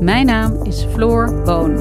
Mijn 0.00 0.26
naam 0.26 0.62
is 0.62 0.84
Floor 0.92 1.42
Boon. 1.42 1.74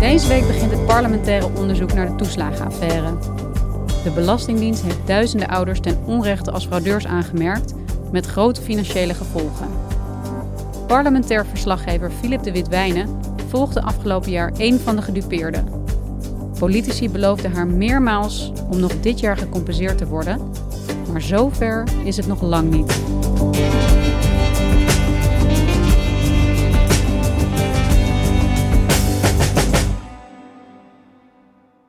Deze 0.00 0.28
week 0.28 0.46
begint 0.46 0.70
het 0.70 0.86
parlementaire 0.86 1.48
onderzoek 1.58 1.92
naar 1.92 2.06
de 2.06 2.14
toeslagenaffaire. 2.14 3.18
De 4.04 4.10
Belastingdienst 4.14 4.82
heeft 4.82 5.06
duizenden 5.06 5.48
ouders 5.48 5.80
ten 5.80 5.98
onrechte 6.04 6.50
als 6.50 6.66
fraudeurs 6.66 7.06
aangemerkt, 7.06 7.74
met 8.12 8.26
grote 8.26 8.62
financiële 8.62 9.14
gevolgen. 9.14 9.68
Parlementair 10.86 11.46
verslaggever 11.46 12.10
Philip 12.10 12.42
de 12.42 12.52
Witwijnen 12.52 13.20
volgde 13.48 13.82
afgelopen 13.82 14.30
jaar 14.30 14.52
één 14.56 14.80
van 14.80 14.96
de 14.96 15.02
gedupeerden. 15.02 15.75
Politici 16.58 17.10
beloofden 17.10 17.52
haar 17.52 17.66
meermaals 17.66 18.52
om 18.70 18.80
nog 18.80 19.00
dit 19.00 19.20
jaar 19.20 19.36
gecompenseerd 19.36 19.98
te 19.98 20.06
worden, 20.06 20.50
maar 21.12 21.22
zover 21.22 21.88
is 22.04 22.16
het 22.16 22.26
nog 22.26 22.42
lang 22.42 22.70
niet. 22.70 23.00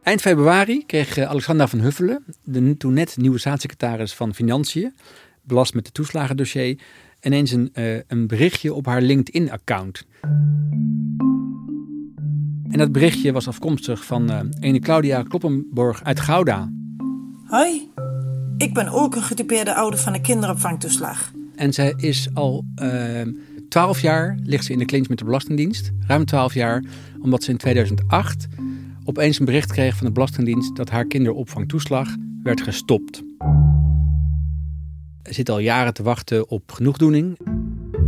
Eind 0.03 0.21
februari 0.21 0.85
kreeg 0.85 1.17
eh, 1.17 1.29
Alexandra 1.29 1.67
van 1.67 1.79
Huffelen, 1.79 2.23
de 2.43 2.77
toen 2.77 2.93
net 2.93 3.17
nieuwe 3.17 3.37
staatssecretaris 3.37 4.13
van 4.13 4.33
Financiën, 4.33 4.95
belast 5.41 5.73
met 5.73 5.85
het 5.85 5.93
toeslagendossier, 5.93 6.79
ineens 7.21 7.51
een, 7.51 7.71
uh, 7.73 7.99
een 8.07 8.27
berichtje 8.27 8.73
op 8.73 8.85
haar 8.85 9.01
LinkedIn-account. 9.01 10.05
En 12.77 12.83
dat 12.83 12.91
berichtje 12.91 13.31
was 13.31 13.47
afkomstig 13.47 14.05
van 14.05 14.31
uh, 14.31 14.39
ene 14.59 14.79
Claudia 14.79 15.23
Kloppenborg 15.23 16.03
uit 16.03 16.19
Gouda. 16.19 16.71
Hoi, 17.45 17.91
ik 18.57 18.73
ben 18.73 18.89
ook 18.89 19.15
een 19.15 19.21
getypeerde 19.21 19.73
ouder 19.73 19.99
van 19.99 20.13
een 20.13 20.21
kinderopvangtoeslag. 20.21 21.31
En 21.55 21.73
zij 21.73 21.93
is 21.95 22.27
al 22.33 22.65
twaalf 23.69 23.99
jaar, 24.01 24.37
ligt 24.43 24.65
ze 24.65 24.71
in 24.71 24.79
de 24.79 24.85
clinch 24.85 25.07
met 25.07 25.17
de 25.17 25.25
Belastingdienst. 25.25 25.91
Ruim 26.07 26.25
twaalf 26.25 26.53
jaar, 26.53 26.83
omdat 27.21 27.43
ze 27.43 27.51
in 27.51 27.57
2008 27.57 28.47
opeens 29.05 29.39
een 29.39 29.45
bericht 29.45 29.71
kreeg 29.71 29.95
van 29.95 30.07
de 30.07 30.13
Belastingdienst 30.13 30.75
dat 30.75 30.89
haar 30.89 31.05
kinderopvangtoeslag 31.05 32.15
werd 32.43 32.61
gestopt. 32.61 33.23
Ze 35.23 35.33
zit 35.33 35.49
al 35.49 35.59
jaren 35.59 35.93
te 35.93 36.03
wachten 36.03 36.49
op 36.49 36.71
genoegdoening. 36.71 37.37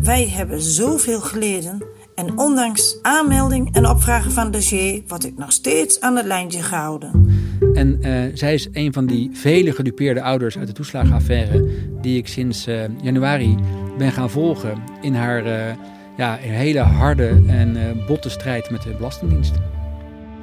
Wij 0.02 0.30
hebben 0.30 0.62
zoveel 0.62 1.22
geleden 1.22 1.89
en 2.20 2.38
ondanks 2.38 2.98
aanmelding 3.02 3.76
en 3.76 3.88
opvragen 3.88 4.32
van 4.32 4.44
het 4.44 4.54
dossier 4.54 5.02
word 5.08 5.26
ik 5.26 5.38
nog 5.38 5.52
steeds 5.52 6.02
aan 6.02 6.16
het 6.16 6.26
lijntje 6.26 6.62
gehouden. 6.62 7.28
En 7.74 8.00
uh, 8.02 8.32
zij 8.34 8.54
is 8.54 8.68
een 8.72 8.94
van 8.94 9.06
die 9.06 9.30
vele 9.34 9.72
gedupeerde 9.72 10.22
ouders 10.22 10.58
uit 10.58 10.68
de 10.68 10.74
toeslagenaffaire 10.74 11.70
die 12.02 12.18
ik 12.18 12.28
sinds 12.28 12.68
uh, 12.68 12.84
januari 13.02 13.58
ben 13.98 14.12
gaan 14.12 14.30
volgen 14.30 14.84
in 15.02 15.16
haar 15.16 15.46
uh, 15.46 15.76
ja, 16.18 16.36
hele 16.36 16.80
harde 16.80 17.44
en 17.48 18.04
botte 18.08 18.30
strijd 18.30 18.70
met 18.70 18.82
de 18.82 18.90
Belastingdienst. 18.90 19.54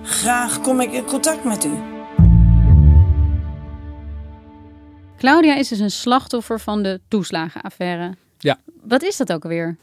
Graag 0.03 0.61
kom 0.61 0.81
ik 0.81 0.93
in 0.93 1.05
contact 1.05 1.45
met 1.45 1.65
u. 1.65 1.71
Claudia 5.19 5.57
is 5.57 5.69
dus 5.69 5.79
een 5.79 5.91
slachtoffer 5.91 6.61
van 6.61 6.83
de 6.83 7.01
toeslagenaffaire. 7.09 8.15
Ja. 8.39 8.59
Wat 8.83 9.03
is 9.03 9.17
dat 9.17 9.33
ook 9.33 9.43
alweer? 9.43 9.77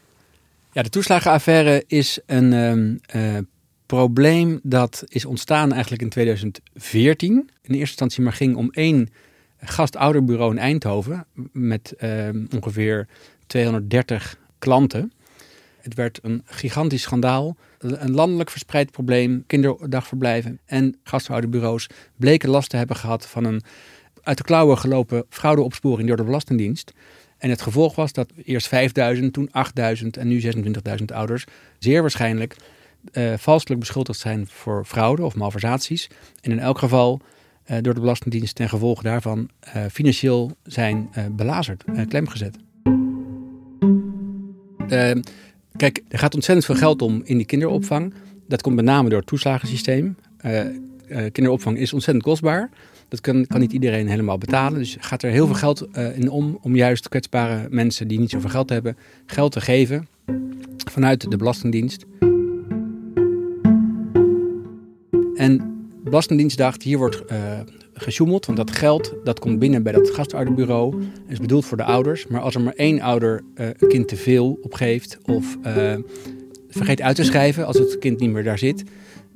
Ja, 0.74 0.82
de 0.82 0.88
toeslagenaffaire 0.88 1.84
is 1.86 2.18
een 2.26 2.52
um, 2.52 3.00
uh, 3.16 3.38
probleem 3.86 4.60
dat 4.62 5.04
is 5.06 5.24
ontstaan 5.24 5.72
eigenlijk 5.72 6.02
in 6.02 6.08
2014. 6.08 7.32
In 7.32 7.44
eerste 7.62 7.78
instantie 7.78 8.22
maar 8.22 8.32
ging 8.32 8.56
om 8.56 8.70
één 8.70 9.08
gastouderbureau 9.58 10.52
in 10.52 10.58
Eindhoven 10.58 11.26
met 11.52 11.94
uh, 11.98 12.28
ongeveer 12.54 13.08
230 13.46 14.38
klanten. 14.58 15.12
Het 15.80 15.94
werd 15.94 16.18
een 16.22 16.42
gigantisch 16.44 17.02
schandaal. 17.02 17.56
Een 17.78 18.14
landelijk 18.14 18.50
verspreid 18.50 18.90
probleem, 18.90 19.44
kinderdagverblijven 19.46 20.58
en 20.64 20.96
gasthouderbureaus 21.02 21.86
bleken 22.16 22.48
last 22.48 22.70
te 22.70 22.76
hebben 22.76 22.96
gehad 22.96 23.26
van 23.26 23.44
een 23.44 23.62
uit 24.22 24.38
de 24.38 24.44
klauwen 24.44 24.78
gelopen 24.78 25.24
fraudeopsporing 25.28 26.08
door 26.08 26.16
de 26.16 26.24
Belastingdienst. 26.24 26.92
En 27.44 27.50
het 27.50 27.62
gevolg 27.62 27.94
was 27.94 28.12
dat 28.12 28.30
eerst 28.44 28.68
5000, 28.68 29.32
toen 29.32 29.48
8000 29.50 30.16
en 30.16 30.28
nu 30.28 30.40
26.000 30.40 31.04
ouders 31.14 31.44
zeer 31.78 32.00
waarschijnlijk 32.00 32.56
uh, 33.12 33.32
valselijk 33.36 33.80
beschuldigd 33.80 34.18
zijn 34.18 34.46
voor 34.46 34.84
fraude 34.84 35.24
of 35.24 35.34
malversaties. 35.34 36.10
En 36.40 36.50
in 36.50 36.58
elk 36.58 36.78
geval 36.78 37.20
uh, 37.66 37.76
door 37.80 37.94
de 37.94 38.00
Belastingdienst 38.00 38.54
ten 38.54 38.68
gevolge 38.68 39.02
daarvan 39.02 39.48
uh, 39.66 39.84
financieel 39.92 40.56
zijn 40.62 41.10
belazerd, 41.30 41.84
klemgezet. 42.08 42.56
kijk, 45.76 46.02
er 46.08 46.18
gaat 46.18 46.34
ontzettend 46.34 46.66
veel 46.66 46.76
geld 46.76 47.02
om 47.02 47.22
in 47.24 47.36
die 47.36 47.46
kinderopvang. 47.46 48.14
Dat 48.48 48.62
komt 48.62 48.76
met 48.76 48.84
name 48.84 49.08
door 49.08 49.18
het 49.18 49.28
toeslagensysteem. 49.28 50.16
Kinderopvang 51.06 51.78
is 51.78 51.92
ontzettend 51.92 52.24
kostbaar. 52.24 52.70
Dat 53.08 53.20
kan, 53.20 53.46
kan 53.46 53.60
niet 53.60 53.72
iedereen 53.72 54.08
helemaal 54.08 54.38
betalen. 54.38 54.78
Dus 54.78 54.96
gaat 55.00 55.22
er 55.22 55.30
heel 55.30 55.46
veel 55.46 55.54
geld 55.54 55.88
uh, 55.92 56.18
in 56.18 56.30
om 56.30 56.58
om 56.62 56.76
juist 56.76 57.08
kwetsbare 57.08 57.66
mensen 57.70 58.08
die 58.08 58.18
niet 58.18 58.30
zoveel 58.30 58.50
geld 58.50 58.68
hebben, 58.68 58.96
geld 59.26 59.52
te 59.52 59.60
geven 59.60 60.06
vanuit 60.90 61.30
de 61.30 61.36
Belastingdienst. 61.36 62.04
En 65.34 65.56
de 66.04 66.10
Belastingdienst 66.10 66.58
dacht, 66.58 66.82
hier 66.82 66.98
wordt 66.98 67.22
uh, 67.32 67.60
gesjoemeld, 67.94 68.46
want 68.46 68.58
dat 68.58 68.70
geld 68.70 69.14
dat 69.24 69.38
komt 69.38 69.58
binnen 69.58 69.82
bij 69.82 69.92
dat 69.92 70.10
gastouderbureau 70.10 70.94
en 71.02 71.32
is 71.32 71.38
bedoeld 71.38 71.64
voor 71.64 71.76
de 71.76 71.84
ouders. 71.84 72.26
Maar 72.26 72.40
als 72.40 72.54
er 72.54 72.60
maar 72.60 72.74
één 72.76 73.00
ouder 73.00 73.42
een 73.54 73.88
kind 73.88 74.08
te 74.08 74.16
veel 74.16 74.58
opgeeft 74.62 75.18
of 75.24 75.58
vergeet 76.68 77.00
uit 77.00 77.16
te 77.16 77.24
schrijven 77.24 77.66
als 77.66 77.78
het 77.78 77.98
kind 77.98 78.20
niet 78.20 78.30
meer 78.30 78.44
daar 78.44 78.58
zit, 78.58 78.84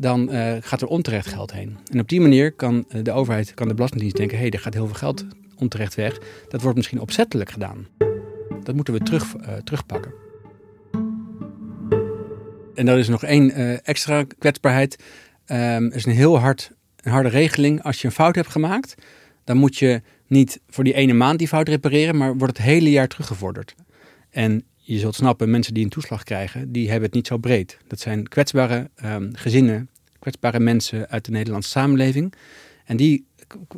dan 0.00 0.34
uh, 0.34 0.52
gaat 0.60 0.80
er 0.80 0.88
onterecht 0.88 1.26
geld 1.26 1.52
heen. 1.52 1.76
En 1.92 2.00
op 2.00 2.08
die 2.08 2.20
manier 2.20 2.52
kan 2.52 2.84
de 3.02 3.12
overheid, 3.12 3.54
kan 3.54 3.68
de 3.68 3.74
Belastingdienst 3.74 4.16
denken: 4.16 4.36
hé, 4.36 4.42
hey, 4.42 4.52
er 4.52 4.60
gaat 4.60 4.74
heel 4.74 4.86
veel 4.86 4.94
geld 4.94 5.26
onterecht 5.56 5.94
weg. 5.94 6.18
Dat 6.48 6.62
wordt 6.62 6.76
misschien 6.76 7.00
opzettelijk 7.00 7.50
gedaan. 7.50 7.86
Dat 8.62 8.74
moeten 8.74 8.94
we 8.94 9.00
terug, 9.00 9.34
uh, 9.36 9.52
terugpakken. 9.64 10.12
En 12.74 12.88
er 12.88 12.98
is 12.98 13.08
nog 13.08 13.24
één 13.24 13.82
extra 13.84 14.24
kwetsbaarheid. 14.38 14.96
Um, 15.46 15.56
er 15.56 15.94
is 15.94 16.04
een 16.06 16.12
heel 16.12 16.38
hard, 16.38 16.72
een 17.00 17.12
harde 17.12 17.28
regeling. 17.28 17.82
Als 17.82 18.00
je 18.00 18.06
een 18.06 18.12
fout 18.12 18.34
hebt 18.34 18.48
gemaakt, 18.48 18.94
dan 19.44 19.56
moet 19.56 19.76
je 19.76 20.02
niet 20.26 20.60
voor 20.68 20.84
die 20.84 20.94
ene 20.94 21.12
maand 21.12 21.38
die 21.38 21.48
fout 21.48 21.68
repareren, 21.68 22.16
maar 22.16 22.36
wordt 22.36 22.56
het 22.56 22.66
hele 22.66 22.90
jaar 22.90 23.08
teruggevorderd. 23.08 23.74
En 24.30 24.64
je 24.92 24.98
zult 24.98 25.14
snappen, 25.14 25.50
mensen 25.50 25.74
die 25.74 25.84
een 25.84 25.90
toeslag 25.90 26.22
krijgen, 26.22 26.72
die 26.72 26.86
hebben 26.86 27.06
het 27.06 27.14
niet 27.14 27.26
zo 27.26 27.36
breed. 27.36 27.78
Dat 27.86 28.00
zijn 28.00 28.28
kwetsbare 28.28 28.90
um, 29.04 29.30
gezinnen, 29.34 29.88
kwetsbare 30.18 30.60
mensen 30.60 31.08
uit 31.08 31.24
de 31.24 31.30
Nederlandse 31.30 31.70
samenleving. 31.70 32.34
En 32.84 32.96
die 32.96 33.24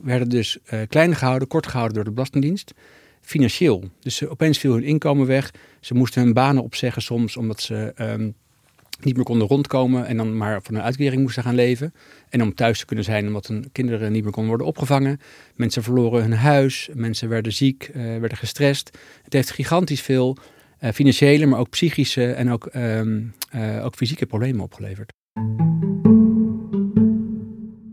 werden 0.03 0.29
dus 0.29 0.59
uh, 0.73 0.81
klein 0.89 1.17
gehouden, 1.17 1.49
kort 1.49 1.67
gehouden 1.67 1.95
door 1.95 2.05
de 2.05 2.11
Belastingdienst. 2.11 2.75
Financieel. 3.21 3.91
Dus 4.01 4.17
ze, 4.17 4.29
opeens 4.29 4.59
viel 4.59 4.73
hun 4.73 4.83
inkomen 4.83 5.27
weg. 5.27 5.51
Ze 5.81 5.95
moesten 5.95 6.23
hun 6.23 6.33
banen 6.33 6.63
opzeggen 6.63 7.03
soms, 7.03 7.37
omdat 7.37 7.61
ze 7.61 7.93
um, 7.99 8.35
niet 9.01 9.17
meer 9.17 9.25
konden 9.25 9.49
rondkomen 9.49 10.07
en 10.07 10.17
dan 10.17 10.37
maar 10.37 10.63
van 10.63 10.75
een 10.75 10.83
uitkering 10.83 11.23
moesten 11.23 11.43
gaan 11.43 11.55
leven. 11.55 11.95
En 12.29 12.43
om 12.43 12.55
thuis 12.55 12.79
te 12.79 12.85
kunnen 12.85 13.05
zijn 13.05 13.27
omdat 13.27 13.47
hun 13.47 13.69
kinderen 13.73 14.13
niet 14.13 14.23
meer 14.23 14.33
konden 14.33 14.49
worden 14.49 14.67
opgevangen. 14.67 15.21
Mensen 15.55 15.83
verloren 15.83 16.23
hun 16.23 16.33
huis, 16.33 16.89
mensen 16.93 17.29
werden 17.29 17.53
ziek, 17.53 17.91
uh, 17.95 18.03
werden 18.03 18.39
gestrest. 18.39 18.99
Het 19.23 19.33
heeft 19.33 19.51
gigantisch 19.51 20.03
veel 20.03 20.37
uh, 20.81 20.91
financiële, 20.91 21.47
maar 21.47 21.59
ook 21.59 21.71
psychische 21.71 22.33
en 22.33 22.51
ook, 22.51 22.69
um, 22.75 23.33
uh, 23.55 23.85
ook 23.85 23.95
fysieke 23.95 24.27
problemen 24.27 24.61
opgeleverd. 24.61 25.13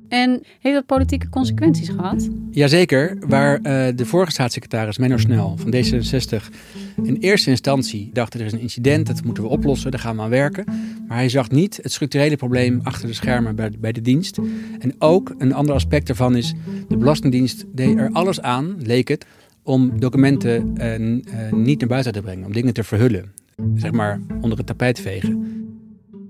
En 0.10 0.44
heeft 0.60 0.75
dat 0.75 0.86
politieke 0.86 1.30
consequenties 1.30 1.89
gehad? 1.89 2.30
Jazeker, 2.51 3.18
waar 3.19 3.57
uh, 3.57 3.88
de 3.95 4.06
vorige 4.06 4.31
staatssecretaris 4.31 4.98
Menno 4.98 5.18
Snel 5.18 5.57
van 5.57 5.74
D66 5.75 6.56
in 7.04 7.18
eerste 7.19 7.50
instantie 7.50 8.10
dacht 8.13 8.34
er 8.34 8.42
is 8.42 8.51
een 8.51 8.60
incident, 8.60 9.07
dat 9.07 9.24
moeten 9.24 9.44
we 9.44 9.50
oplossen, 9.50 9.92
daar 9.92 10.00
gaan 10.00 10.16
we 10.16 10.22
aan 10.22 10.30
werken. 10.30 10.66
Maar 11.07 11.18
hij 11.18 11.30
zag 11.30 11.50
niet 11.50 11.80
het 11.81 11.92
structurele 11.92 12.36
probleem 12.36 12.80
achter 12.83 13.07
de 13.07 13.13
schermen 13.13 13.56
bij, 13.56 13.72
bij 13.80 13.92
de 13.92 14.01
dienst. 14.01 14.38
En 14.80 14.95
ook 15.00 15.36
een 15.38 15.54
ander 15.54 15.75
aspect 15.75 16.07
daarvan 16.07 16.36
is, 16.36 16.54
de 16.88 16.98
Belastingdienst 16.98 17.66
deed 17.68 17.98
er 17.98 18.10
alles 18.12 18.42
aan, 18.42 18.75
leek 18.80 19.07
het, 19.07 19.25
om 19.68 20.00
documenten 20.00 20.75
uh, 20.78 21.00
uh, 21.00 21.52
niet 21.52 21.80
naar 21.80 21.90
buiten 21.90 22.14
te 22.14 22.22
brengen, 22.22 22.46
om 22.46 22.54
dingen 22.54 22.74
te 22.74 22.84
verhullen. 22.84 23.34
Zeg 23.75 23.92
maar 23.92 24.19
onder 24.42 24.58
het 24.58 24.68
tapijt 24.68 25.00
vegen. 25.00 25.56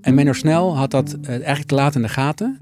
En 0.02 0.16
Menno 0.16 0.34
Snel 0.34 0.78
had 0.78 0.92
dat 0.92 1.18
eigenlijk 1.22 1.68
te 1.68 1.76
laat 1.76 1.96
in 1.96 2.02
de 2.02 2.10
gaten. 2.10 2.58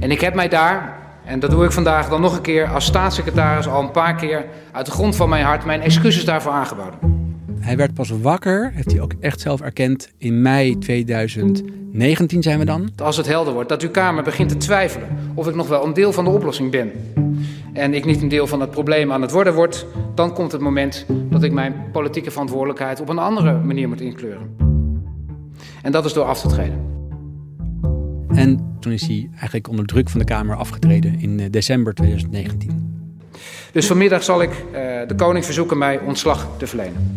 En 0.00 0.10
ik 0.10 0.20
heb 0.20 0.34
mij 0.34 0.48
daar, 0.48 0.98
en 1.24 1.40
dat 1.40 1.50
doe 1.50 1.64
ik 1.64 1.72
vandaag 1.72 2.08
dan 2.08 2.20
nog 2.20 2.36
een 2.36 2.42
keer 2.42 2.66
als 2.66 2.84
staatssecretaris 2.84 3.66
al 3.66 3.82
een 3.82 3.90
paar 3.90 4.14
keer 4.14 4.44
uit 4.72 4.86
de 4.86 4.92
grond 4.92 5.16
van 5.16 5.28
mijn 5.28 5.44
hart 5.44 5.64
mijn 5.64 5.80
excuses 5.80 6.24
daarvoor 6.24 6.52
aangeboden. 6.52 6.98
Hij 7.60 7.76
werd 7.76 7.94
pas 7.94 8.10
wakker, 8.10 8.70
heeft 8.74 8.90
hij 8.90 9.00
ook 9.00 9.12
echt 9.20 9.40
zelf 9.40 9.60
erkend, 9.60 10.12
in 10.18 10.42
mei 10.42 10.78
2019 10.78 12.42
zijn 12.42 12.58
we 12.58 12.64
dan. 12.64 12.90
Als 12.96 13.16
het 13.16 13.26
helder 13.26 13.52
wordt 13.52 13.68
dat 13.68 13.82
uw 13.82 13.90
Kamer 13.90 14.22
begint 14.22 14.48
te 14.48 14.56
twijfelen 14.56 15.08
of 15.34 15.48
ik 15.48 15.54
nog 15.54 15.68
wel 15.68 15.84
een 15.84 15.94
deel 15.94 16.12
van 16.12 16.24
de 16.24 16.30
oplossing 16.30 16.70
ben. 16.70 16.92
En 17.76 17.94
ik 17.94 18.04
niet 18.04 18.22
een 18.22 18.28
deel 18.28 18.46
van 18.46 18.60
het 18.60 18.70
probleem 18.70 19.12
aan 19.12 19.22
het 19.22 19.30
worden 19.30 19.54
word, 19.54 19.86
dan 20.14 20.34
komt 20.34 20.52
het 20.52 20.60
moment 20.60 21.06
dat 21.30 21.42
ik 21.42 21.52
mijn 21.52 21.74
politieke 21.92 22.30
verantwoordelijkheid 22.30 23.00
op 23.00 23.08
een 23.08 23.18
andere 23.18 23.58
manier 23.58 23.88
moet 23.88 24.00
inkleuren. 24.00 24.56
En 25.82 25.92
dat 25.92 26.04
is 26.04 26.12
door 26.12 26.24
af 26.24 26.40
te 26.40 26.48
treden. 26.48 26.94
En 28.28 28.76
toen 28.80 28.92
is 28.92 29.06
hij 29.06 29.28
eigenlijk 29.30 29.68
onder 29.68 29.86
druk 29.86 30.08
van 30.08 30.18
de 30.18 30.26
Kamer 30.26 30.56
afgetreden 30.56 31.20
in 31.20 31.50
december 31.50 31.94
2019. 31.94 33.00
Dus 33.72 33.86
vanmiddag 33.86 34.22
zal 34.22 34.42
ik 34.42 34.50
uh, 34.50 34.62
de 35.06 35.14
koning 35.16 35.44
verzoeken 35.44 35.78
mij 35.78 35.98
ontslag 35.98 36.48
te 36.58 36.66
verlenen. 36.66 37.14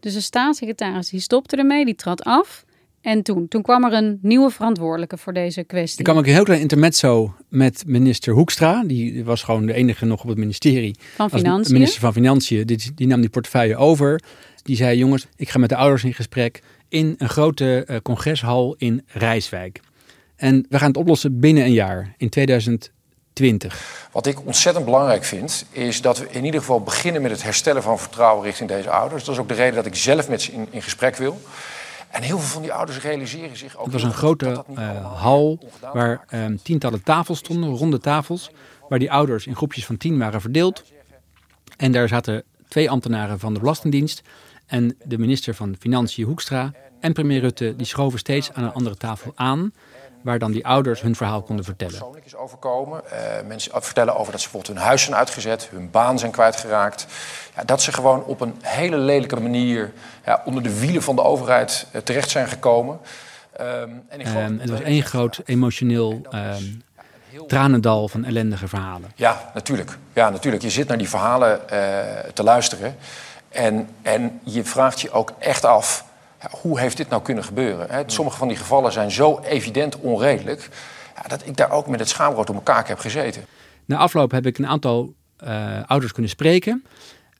Dus 0.00 0.14
de 0.14 0.20
staatssecretaris 0.20 1.08
die 1.08 1.20
stopte 1.20 1.56
ermee, 1.56 1.84
die 1.84 1.94
trad 1.94 2.24
af. 2.24 2.64
En 3.06 3.22
toen, 3.22 3.48
toen 3.48 3.62
kwam 3.62 3.84
er 3.84 3.92
een 3.92 4.18
nieuwe 4.22 4.50
verantwoordelijke 4.50 5.16
voor 5.16 5.32
deze 5.32 5.64
kwestie. 5.64 5.98
Er 5.98 6.04
kwam 6.04 6.18
ook 6.18 6.26
een 6.26 6.32
heel 6.32 6.44
klein 6.44 6.60
intermezzo 6.60 7.34
met 7.48 7.82
minister 7.86 8.32
Hoekstra. 8.32 8.84
Die 8.84 9.24
was 9.24 9.42
gewoon 9.42 9.66
de 9.66 9.72
enige 9.72 10.04
nog 10.04 10.22
op 10.22 10.28
het 10.28 10.38
ministerie. 10.38 10.96
Van 11.16 11.30
Financiën. 11.30 11.72
Minister 11.72 12.00
van 12.00 12.12
Financiën. 12.12 12.66
Die, 12.66 12.94
die 12.94 13.06
nam 13.06 13.20
die 13.20 13.30
portefeuille 13.30 13.76
over. 13.76 14.22
Die 14.62 14.76
zei, 14.76 14.98
jongens, 14.98 15.26
ik 15.36 15.48
ga 15.48 15.58
met 15.58 15.68
de 15.68 15.76
ouders 15.76 16.04
in 16.04 16.14
gesprek 16.14 16.62
in 16.88 17.14
een 17.18 17.28
grote 17.28 17.86
uh, 17.90 17.96
congreshal 18.02 18.74
in 18.78 19.04
Rijswijk. 19.06 19.80
En 20.36 20.66
we 20.68 20.78
gaan 20.78 20.88
het 20.88 20.96
oplossen 20.96 21.40
binnen 21.40 21.64
een 21.64 21.72
jaar, 21.72 22.14
in 22.16 22.28
2020. 22.28 24.08
Wat 24.12 24.26
ik 24.26 24.46
ontzettend 24.46 24.84
belangrijk 24.84 25.24
vind, 25.24 25.66
is 25.70 26.00
dat 26.00 26.18
we 26.18 26.26
in 26.30 26.44
ieder 26.44 26.60
geval 26.60 26.80
beginnen 26.80 27.22
met 27.22 27.30
het 27.30 27.42
herstellen 27.42 27.82
van 27.82 27.98
vertrouwen 27.98 28.44
richting 28.44 28.68
deze 28.68 28.90
ouders. 28.90 29.24
Dat 29.24 29.34
is 29.34 29.40
ook 29.40 29.48
de 29.48 29.54
reden 29.54 29.74
dat 29.74 29.86
ik 29.86 29.94
zelf 29.94 30.28
met 30.28 30.42
ze 30.42 30.52
in, 30.52 30.66
in 30.70 30.82
gesprek 30.82 31.16
wil. 31.16 31.40
En 32.10 32.22
heel 32.22 32.38
veel 32.38 32.48
van 32.48 32.62
die 32.62 32.72
ouders 32.72 33.00
realiseren 33.00 33.56
zich 33.56 33.76
ook. 33.76 33.84
Het 33.84 33.92
was 33.92 34.02
een 34.02 34.12
grote 34.12 34.64
uh, 34.70 35.20
hal 35.20 35.58
waar 35.92 36.24
um, 36.34 36.62
tientallen 36.62 37.02
tafels 37.02 37.38
stonden, 37.38 37.70
ronde 37.70 37.98
tafels, 37.98 38.50
waar 38.88 38.98
die 38.98 39.12
ouders 39.12 39.46
in 39.46 39.56
groepjes 39.56 39.86
van 39.86 39.96
tien 39.96 40.18
waren 40.18 40.40
verdeeld. 40.40 40.84
En 41.76 41.92
daar 41.92 42.08
zaten 42.08 42.44
twee 42.68 42.90
ambtenaren 42.90 43.38
van 43.38 43.54
de 43.54 43.60
Belastingdienst 43.60 44.22
en 44.66 44.96
de 45.04 45.18
minister 45.18 45.54
van 45.54 45.76
Financiën 45.78 46.24
Hoekstra 46.24 46.72
en 47.00 47.12
premier 47.12 47.40
Rutte 47.40 47.76
die 47.76 47.86
schoven 47.86 48.18
steeds 48.18 48.52
aan 48.52 48.64
een 48.64 48.72
andere 48.72 48.96
tafel 48.96 49.32
aan, 49.34 49.72
waar 50.26 50.38
dan 50.38 50.52
die 50.52 50.66
ouders 50.66 51.00
hun 51.00 51.16
verhaal 51.16 51.42
konden 51.42 51.64
vertellen. 51.64 51.94
Persoonlijk 51.94 52.26
is 52.26 52.36
overkomen. 52.36 53.02
Uh, 53.04 53.46
mensen 53.46 53.82
vertellen 53.82 54.16
over 54.16 54.32
dat 54.32 54.40
ze 54.40 54.48
bijvoorbeeld 54.48 54.78
hun 54.78 54.86
huis 54.86 55.02
zijn 55.02 55.16
uitgezet, 55.16 55.68
hun 55.70 55.90
baan 55.90 56.18
zijn 56.18 56.30
kwijtgeraakt. 56.30 57.06
Ja, 57.56 57.64
dat 57.64 57.82
ze 57.82 57.92
gewoon 57.92 58.24
op 58.24 58.40
een 58.40 58.54
hele 58.60 58.96
lelijke 58.96 59.40
manier 59.40 59.92
ja, 60.24 60.42
onder 60.44 60.62
de 60.62 60.78
wielen 60.78 61.02
van 61.02 61.16
de 61.16 61.22
overheid 61.22 61.86
uh, 61.92 62.00
terecht 62.00 62.30
zijn 62.30 62.48
gekomen. 62.48 62.98
Um, 63.60 64.04
en 64.08 64.20
ik 64.20 64.26
um, 64.26 64.58
het 64.60 64.70
was 64.70 64.80
één 64.80 65.02
groot 65.02 65.40
emotioneel 65.44 66.20
um, 66.34 66.82
tranendal 67.46 68.08
van 68.08 68.24
ellendige 68.24 68.68
verhalen. 68.68 69.10
Ja, 69.14 69.50
natuurlijk. 69.54 69.98
Ja, 70.12 70.30
natuurlijk. 70.30 70.62
Je 70.62 70.70
zit 70.70 70.88
naar 70.88 70.98
die 70.98 71.08
verhalen 71.08 71.60
uh, 71.72 71.78
te 72.34 72.42
luisteren. 72.42 72.96
En, 73.48 73.88
en 74.02 74.40
je 74.44 74.64
vraagt 74.64 75.00
je 75.00 75.10
ook 75.10 75.32
echt 75.38 75.64
af, 75.64 76.04
hoe 76.50 76.80
heeft 76.80 76.96
dit 76.96 77.08
nou 77.08 77.22
kunnen 77.22 77.44
gebeuren? 77.44 77.90
Hè? 77.90 78.02
Sommige 78.06 78.36
van 78.36 78.48
die 78.48 78.56
gevallen 78.56 78.92
zijn 78.92 79.10
zo 79.10 79.40
evident 79.40 79.96
onredelijk... 79.96 80.68
Ja, 81.22 81.28
dat 81.28 81.46
ik 81.46 81.56
daar 81.56 81.70
ook 81.70 81.86
met 81.86 82.00
het 82.00 82.08
schaamrood 82.08 82.50
op 82.50 82.54
elkaar 82.54 82.88
heb 82.88 82.98
gezeten. 82.98 83.44
Na 83.84 83.96
afloop 83.96 84.30
heb 84.30 84.46
ik 84.46 84.58
een 84.58 84.66
aantal 84.66 85.14
uh, 85.44 85.82
ouders 85.86 86.12
kunnen 86.12 86.30
spreken. 86.30 86.84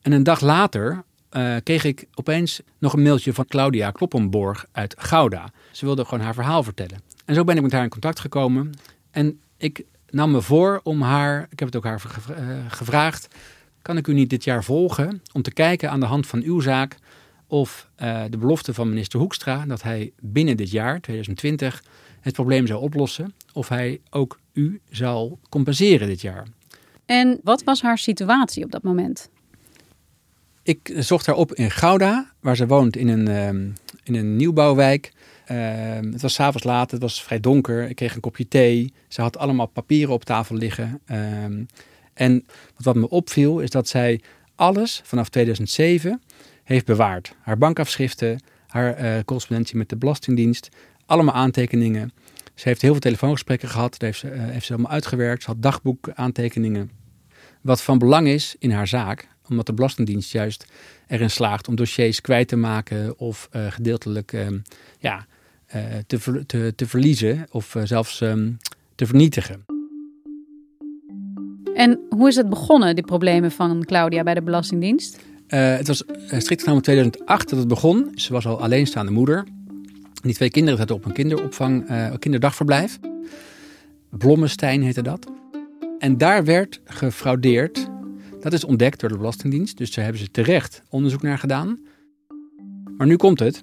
En 0.02 0.12
een 0.12 0.22
dag 0.22 0.40
later 0.40 1.02
uh, 1.32 1.56
kreeg 1.62 1.84
ik 1.84 2.06
opeens 2.14 2.60
nog 2.78 2.92
een 2.92 3.02
mailtje 3.02 3.32
van 3.32 3.46
Claudia 3.46 3.90
Kloppenborg 3.90 4.66
uit 4.72 4.94
Gouda. 4.98 5.50
Ze 5.70 5.84
wilde 5.84 6.04
gewoon 6.04 6.24
haar 6.24 6.34
verhaal 6.34 6.62
vertellen. 6.62 7.02
En 7.24 7.34
zo 7.34 7.44
ben 7.44 7.56
ik 7.56 7.62
met 7.62 7.72
haar 7.72 7.82
in 7.82 7.88
contact 7.88 8.20
gekomen. 8.20 8.72
En 9.10 9.40
ik 9.56 9.84
nam 10.10 10.30
me 10.30 10.42
voor 10.42 10.80
om 10.82 11.02
haar, 11.02 11.46
ik 11.50 11.58
heb 11.58 11.68
het 11.68 11.76
ook 11.76 11.84
haar 11.84 12.02
gevraagd 12.68 13.28
kan 13.86 13.96
ik 13.96 14.06
u 14.06 14.12
niet 14.12 14.30
dit 14.30 14.44
jaar 14.44 14.64
volgen 14.64 15.22
om 15.32 15.42
te 15.42 15.52
kijken 15.52 15.90
aan 15.90 16.00
de 16.00 16.06
hand 16.06 16.26
van 16.26 16.42
uw 16.42 16.60
zaak 16.60 16.96
of 17.46 17.90
uh, 18.02 18.24
de 18.30 18.38
belofte 18.38 18.74
van 18.74 18.88
minister 18.88 19.18
Hoekstra 19.18 19.64
dat 19.66 19.82
hij 19.82 20.12
binnen 20.20 20.56
dit 20.56 20.70
jaar, 20.70 21.00
2020, 21.00 21.84
het 22.20 22.34
probleem 22.34 22.66
zou 22.66 22.80
oplossen, 22.80 23.34
of 23.52 23.68
hij 23.68 24.00
ook 24.10 24.38
u 24.52 24.80
zal 24.90 25.38
compenseren 25.48 26.08
dit 26.08 26.20
jaar. 26.20 26.46
En 27.06 27.40
wat 27.42 27.64
was 27.64 27.82
haar 27.82 27.98
situatie 27.98 28.64
op 28.64 28.70
dat 28.70 28.82
moment? 28.82 29.28
Ik 30.62 30.92
zocht 30.96 31.26
haar 31.26 31.36
op 31.36 31.54
in 31.54 31.70
Gouda, 31.70 32.32
waar 32.40 32.56
ze 32.56 32.66
woont 32.66 32.96
in 32.96 33.08
een, 33.08 33.28
um, 33.28 33.72
in 34.04 34.14
een 34.14 34.36
nieuwbouwwijk. 34.36 35.12
Uh, 35.50 35.56
het 36.12 36.22
was 36.22 36.34
s'avonds 36.34 36.64
laat, 36.64 36.90
het 36.90 37.00
was 37.00 37.22
vrij 37.22 37.40
donker. 37.40 37.88
Ik 37.88 37.96
kreeg 37.96 38.14
een 38.14 38.20
kopje 38.20 38.48
thee. 38.48 38.92
Ze 39.08 39.20
had 39.20 39.38
allemaal 39.38 39.66
papieren 39.66 40.14
op 40.14 40.24
tafel 40.24 40.56
liggen. 40.56 41.00
Uh, 41.10 41.44
en 42.14 42.46
wat 42.76 42.94
me 42.94 43.08
opviel 43.08 43.60
is 43.60 43.70
dat 43.70 43.88
zij 43.88 44.20
alles 44.54 45.00
vanaf 45.04 45.28
2007 45.28 46.22
heeft 46.66 46.86
bewaard. 46.86 47.34
Haar 47.40 47.58
bankafschriften, 47.58 48.40
haar 48.66 49.04
uh, 49.04 49.18
correspondentie 49.24 49.76
met 49.76 49.88
de 49.88 49.96
Belastingdienst, 49.96 50.68
allemaal 51.06 51.34
aantekeningen. 51.34 52.12
Ze 52.54 52.68
heeft 52.68 52.82
heel 52.82 52.90
veel 52.90 53.00
telefoongesprekken 53.00 53.68
gehad, 53.68 54.00
heeft 54.00 54.18
ze, 54.18 54.32
uh, 54.32 54.32
heeft 54.38 54.66
ze 54.66 54.72
allemaal 54.72 54.90
uitgewerkt. 54.90 55.42
Ze 55.42 55.50
had 55.50 55.62
dagboekaantekeningen. 55.62 56.90
Wat 57.60 57.82
van 57.82 57.98
belang 57.98 58.28
is 58.28 58.56
in 58.58 58.70
haar 58.70 58.88
zaak, 58.88 59.28
omdat 59.48 59.66
de 59.66 59.72
Belastingdienst 59.72 60.32
juist 60.32 60.66
erin 61.06 61.30
slaagt 61.30 61.68
om 61.68 61.76
dossiers 61.76 62.20
kwijt 62.20 62.48
te 62.48 62.56
maken 62.56 63.18
of 63.18 63.48
uh, 63.52 63.66
gedeeltelijk 63.70 64.32
um, 64.32 64.62
ja, 64.98 65.26
te, 66.06 66.44
te, 66.46 66.72
te, 66.76 66.86
verliezen 66.86 67.46
of 67.50 67.76
zelfs 67.84 68.20
um, 68.20 68.56
te 68.94 69.06
vernietigen. 69.06 69.64
En 71.74 72.00
hoe 72.08 72.28
is 72.28 72.36
het 72.36 72.48
begonnen, 72.48 72.94
die 72.94 73.04
problemen 73.04 73.50
van 73.50 73.84
Claudia 73.84 74.22
bij 74.22 74.34
de 74.34 74.42
Belastingdienst? 74.42 75.18
Uh, 75.48 75.76
het 75.76 75.86
was 75.86 76.04
strikt 76.28 76.62
genomen 76.62 76.82
2008 76.82 77.48
dat 77.48 77.58
het 77.58 77.68
begon. 77.68 78.10
Ze 78.14 78.32
was 78.32 78.46
al 78.46 78.60
alleenstaande 78.60 79.12
moeder. 79.12 79.44
Die 80.22 80.34
twee 80.34 80.50
kinderen 80.50 80.78
zaten 80.78 80.94
op 80.94 81.04
een 81.04 81.12
kinderopvang, 81.12 81.90
uh, 81.90 82.12
kinderdagverblijf. 82.18 82.98
Blommestein 84.10 84.82
heette 84.82 85.02
dat. 85.02 85.26
En 85.98 86.18
daar 86.18 86.44
werd 86.44 86.80
gefraudeerd. 86.84 87.88
Dat 88.40 88.52
is 88.52 88.64
ontdekt 88.64 89.00
door 89.00 89.08
de 89.08 89.16
Belastingdienst. 89.16 89.76
Dus 89.76 89.94
daar 89.94 90.04
hebben 90.04 90.22
ze 90.22 90.30
terecht 90.30 90.82
onderzoek 90.88 91.22
naar 91.22 91.38
gedaan. 91.38 91.78
Maar 92.96 93.06
nu 93.06 93.16
komt 93.16 93.38
het. 93.38 93.62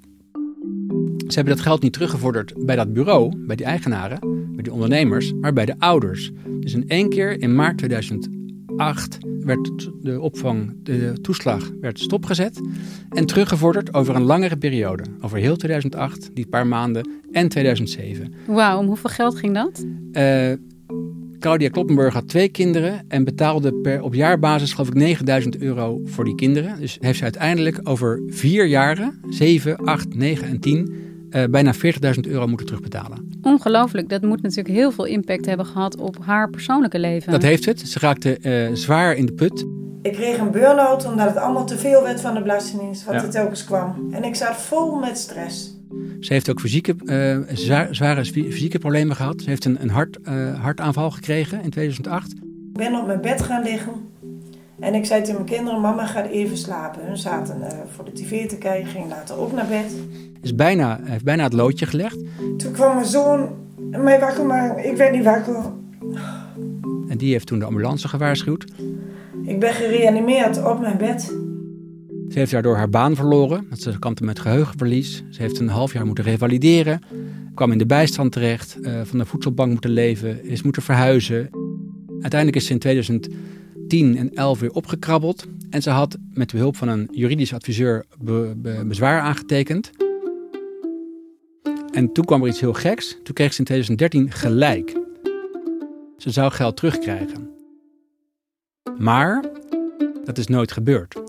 Ze 1.27 1.35
hebben 1.39 1.55
dat 1.55 1.63
geld 1.65 1.81
niet 1.81 1.93
teruggevorderd 1.93 2.65
bij 2.65 2.75
dat 2.75 2.93
bureau, 2.93 3.45
bij 3.45 3.55
die 3.55 3.65
eigenaren, 3.65 4.19
bij 4.53 4.63
die 4.63 4.73
ondernemers, 4.73 5.33
maar 5.33 5.53
bij 5.53 5.65
de 5.65 5.75
ouders. 5.79 6.31
Dus 6.59 6.73
in 6.73 6.87
één 6.87 7.09
keer 7.09 7.41
in 7.41 7.55
maart 7.55 7.77
2008 7.77 9.17
werd 9.45 9.89
de 10.01 10.19
opvang, 10.19 10.75
de 10.83 11.13
toeslag 11.21 11.71
werd 11.81 11.99
stopgezet 11.99 12.61
en 13.09 13.25
teruggevorderd 13.25 13.93
over 13.93 14.15
een 14.15 14.23
langere 14.23 14.57
periode. 14.57 15.03
Over 15.21 15.37
heel 15.37 15.55
2008, 15.55 16.29
die 16.33 16.47
paar 16.47 16.67
maanden, 16.67 17.07
en 17.31 17.49
2007. 17.49 18.33
Wauw, 18.47 18.79
om 18.79 18.85
hoeveel 18.85 19.09
geld 19.09 19.35
ging 19.35 19.53
dat? 19.53 19.85
Uh, 20.11 20.53
Claudia 21.39 21.69
Kloppenburg 21.69 22.13
had 22.13 22.27
twee 22.27 22.49
kinderen 22.49 23.05
en 23.07 23.23
betaalde 23.23 23.73
per, 23.73 24.01
op 24.01 24.13
jaarbasis 24.13 24.73
geloof 24.73 24.87
ik 24.87 24.93
9000 24.93 25.57
euro 25.57 26.01
voor 26.03 26.23
die 26.23 26.35
kinderen. 26.35 26.79
Dus 26.79 26.97
heeft 26.99 27.17
ze 27.17 27.23
uiteindelijk 27.23 27.79
over 27.83 28.21
vier 28.27 28.65
jaren, 28.65 29.19
7, 29.29 29.75
8, 29.77 30.15
9 30.15 30.47
en 30.47 30.59
10, 30.59 30.95
uh, 31.35 31.43
bijna 31.49 31.73
40.000 31.73 31.79
euro 32.21 32.47
moeten 32.47 32.65
terugbetalen. 32.65 33.29
Ongelooflijk, 33.41 34.09
dat 34.09 34.21
moet 34.21 34.41
natuurlijk 34.41 34.75
heel 34.75 34.91
veel 34.91 35.05
impact 35.05 35.45
hebben 35.45 35.65
gehad 35.65 35.97
op 35.97 36.17
haar 36.21 36.49
persoonlijke 36.49 36.99
leven. 36.99 37.31
Dat 37.31 37.41
heeft 37.41 37.65
het. 37.65 37.79
Ze 37.79 37.99
raakte 37.99 38.37
uh, 38.41 38.75
zwaar 38.75 39.15
in 39.15 39.25
de 39.25 39.33
put. 39.33 39.65
Ik 40.01 40.13
kreeg 40.13 40.37
een 40.37 40.51
burn-out 40.51 41.05
omdat 41.05 41.27
het 41.27 41.37
allemaal 41.37 41.65
te 41.65 41.77
veel 41.77 42.03
werd 42.03 42.21
van 42.21 42.33
de 42.33 42.41
Belastingdienst, 42.41 43.05
wat 43.05 43.13
ja. 43.13 43.23
er 43.23 43.29
telkens 43.29 43.63
kwam. 43.63 44.07
En 44.11 44.23
ik 44.23 44.35
zat 44.35 44.55
vol 44.55 44.99
met 44.99 45.17
stress. 45.17 45.77
Ze 46.19 46.33
heeft 46.33 46.49
ook 46.49 46.59
fysieke, 46.59 46.95
uh, 47.03 47.37
zware 47.91 48.25
fysieke 48.25 48.79
problemen 48.79 49.15
gehad. 49.15 49.41
Ze 49.41 49.49
heeft 49.49 49.65
een, 49.65 49.81
een 49.81 49.89
hart, 49.89 50.17
uh, 50.29 50.59
hartaanval 50.59 51.11
gekregen 51.11 51.63
in 51.63 51.69
2008. 51.69 52.31
Ik 52.31 52.39
ben 52.73 52.95
op 52.95 53.05
mijn 53.05 53.21
bed 53.21 53.41
gaan 53.41 53.63
liggen. 53.63 53.93
En 54.79 54.93
ik 54.93 55.05
zei 55.05 55.21
tegen 55.21 55.35
mijn 55.35 55.55
kinderen, 55.55 55.81
mama 55.81 56.05
gaat 56.05 56.27
even 56.27 56.57
slapen. 56.57 57.05
Hun 57.05 57.17
zaten 57.17 57.57
uh, 57.61 57.67
voor 57.87 58.05
de 58.05 58.11
tv 58.11 58.47
te 58.47 58.57
kijken, 58.57 58.89
ging 58.89 59.09
later 59.09 59.37
ook 59.37 59.51
naar 59.51 59.67
bed. 59.67 59.95
Is 60.43 60.55
bijna, 60.55 60.99
heeft 61.03 61.23
bijna 61.23 61.43
het 61.43 61.53
loodje 61.53 61.85
gelegd. 61.85 62.17
Toen 62.57 62.71
kwam 62.71 62.95
mijn 62.95 63.07
zoon 63.07 63.49
mij 63.89 64.19
wakker 64.19 64.45
maken. 64.45 64.89
Ik 64.89 64.97
werd 64.97 65.11
niet 65.11 65.23
wakker. 65.23 65.55
En 67.07 67.17
die 67.17 67.31
heeft 67.31 67.47
toen 67.47 67.59
de 67.59 67.65
ambulance 67.65 68.07
gewaarschuwd. 68.07 68.65
Ik 69.43 69.59
ben 69.59 69.73
gereanimeerd 69.73 70.63
op 70.63 70.79
mijn 70.79 70.97
bed. 70.97 71.21
Ze 72.29 72.39
heeft 72.39 72.51
daardoor 72.51 72.75
haar 72.75 72.89
baan 72.89 73.15
verloren. 73.15 73.67
Ze 73.77 73.99
kampte 73.99 74.23
met 74.23 74.39
geheugenverlies. 74.39 75.23
Ze 75.29 75.41
heeft 75.41 75.59
een 75.59 75.67
half 75.67 75.93
jaar 75.93 76.05
moeten 76.05 76.23
revalideren. 76.23 77.01
Kwam 77.53 77.71
in 77.71 77.77
de 77.77 77.85
bijstand 77.85 78.31
terecht. 78.31 78.77
Uh, 78.81 79.01
van 79.03 79.17
de 79.17 79.25
voedselbank 79.25 79.71
moeten 79.71 79.89
leven. 79.89 80.45
Is 80.45 80.61
moeten 80.61 80.81
verhuizen. 80.81 81.49
Uiteindelijk 82.21 82.55
is 82.55 82.65
ze 82.65 82.73
in 82.73 82.79
2010 82.79 84.17
en 84.17 84.33
11 84.33 84.59
weer 84.59 84.71
opgekrabbeld. 84.71 85.45
En 85.69 85.81
ze 85.81 85.89
had 85.89 86.17
met 86.33 86.51
behulp 86.51 86.75
van 86.75 86.87
een 86.87 87.09
juridisch 87.11 87.53
adviseur 87.53 88.05
be, 88.21 88.53
be, 88.57 88.83
bezwaar 88.87 89.21
aangetekend. 89.21 89.91
En 91.93 92.11
toen 92.11 92.25
kwam 92.25 92.41
er 92.41 92.47
iets 92.47 92.59
heel 92.59 92.73
geks. 92.73 93.17
Toen 93.23 93.33
kreeg 93.33 93.53
ze 93.53 93.59
in 93.59 93.65
2013 93.65 94.31
gelijk. 94.31 94.97
Ze 96.17 96.31
zou 96.31 96.51
geld 96.51 96.75
terugkrijgen. 96.75 97.49
Maar 98.97 99.43
dat 100.23 100.37
is 100.37 100.47
nooit 100.47 100.71
gebeurd. 100.71 101.21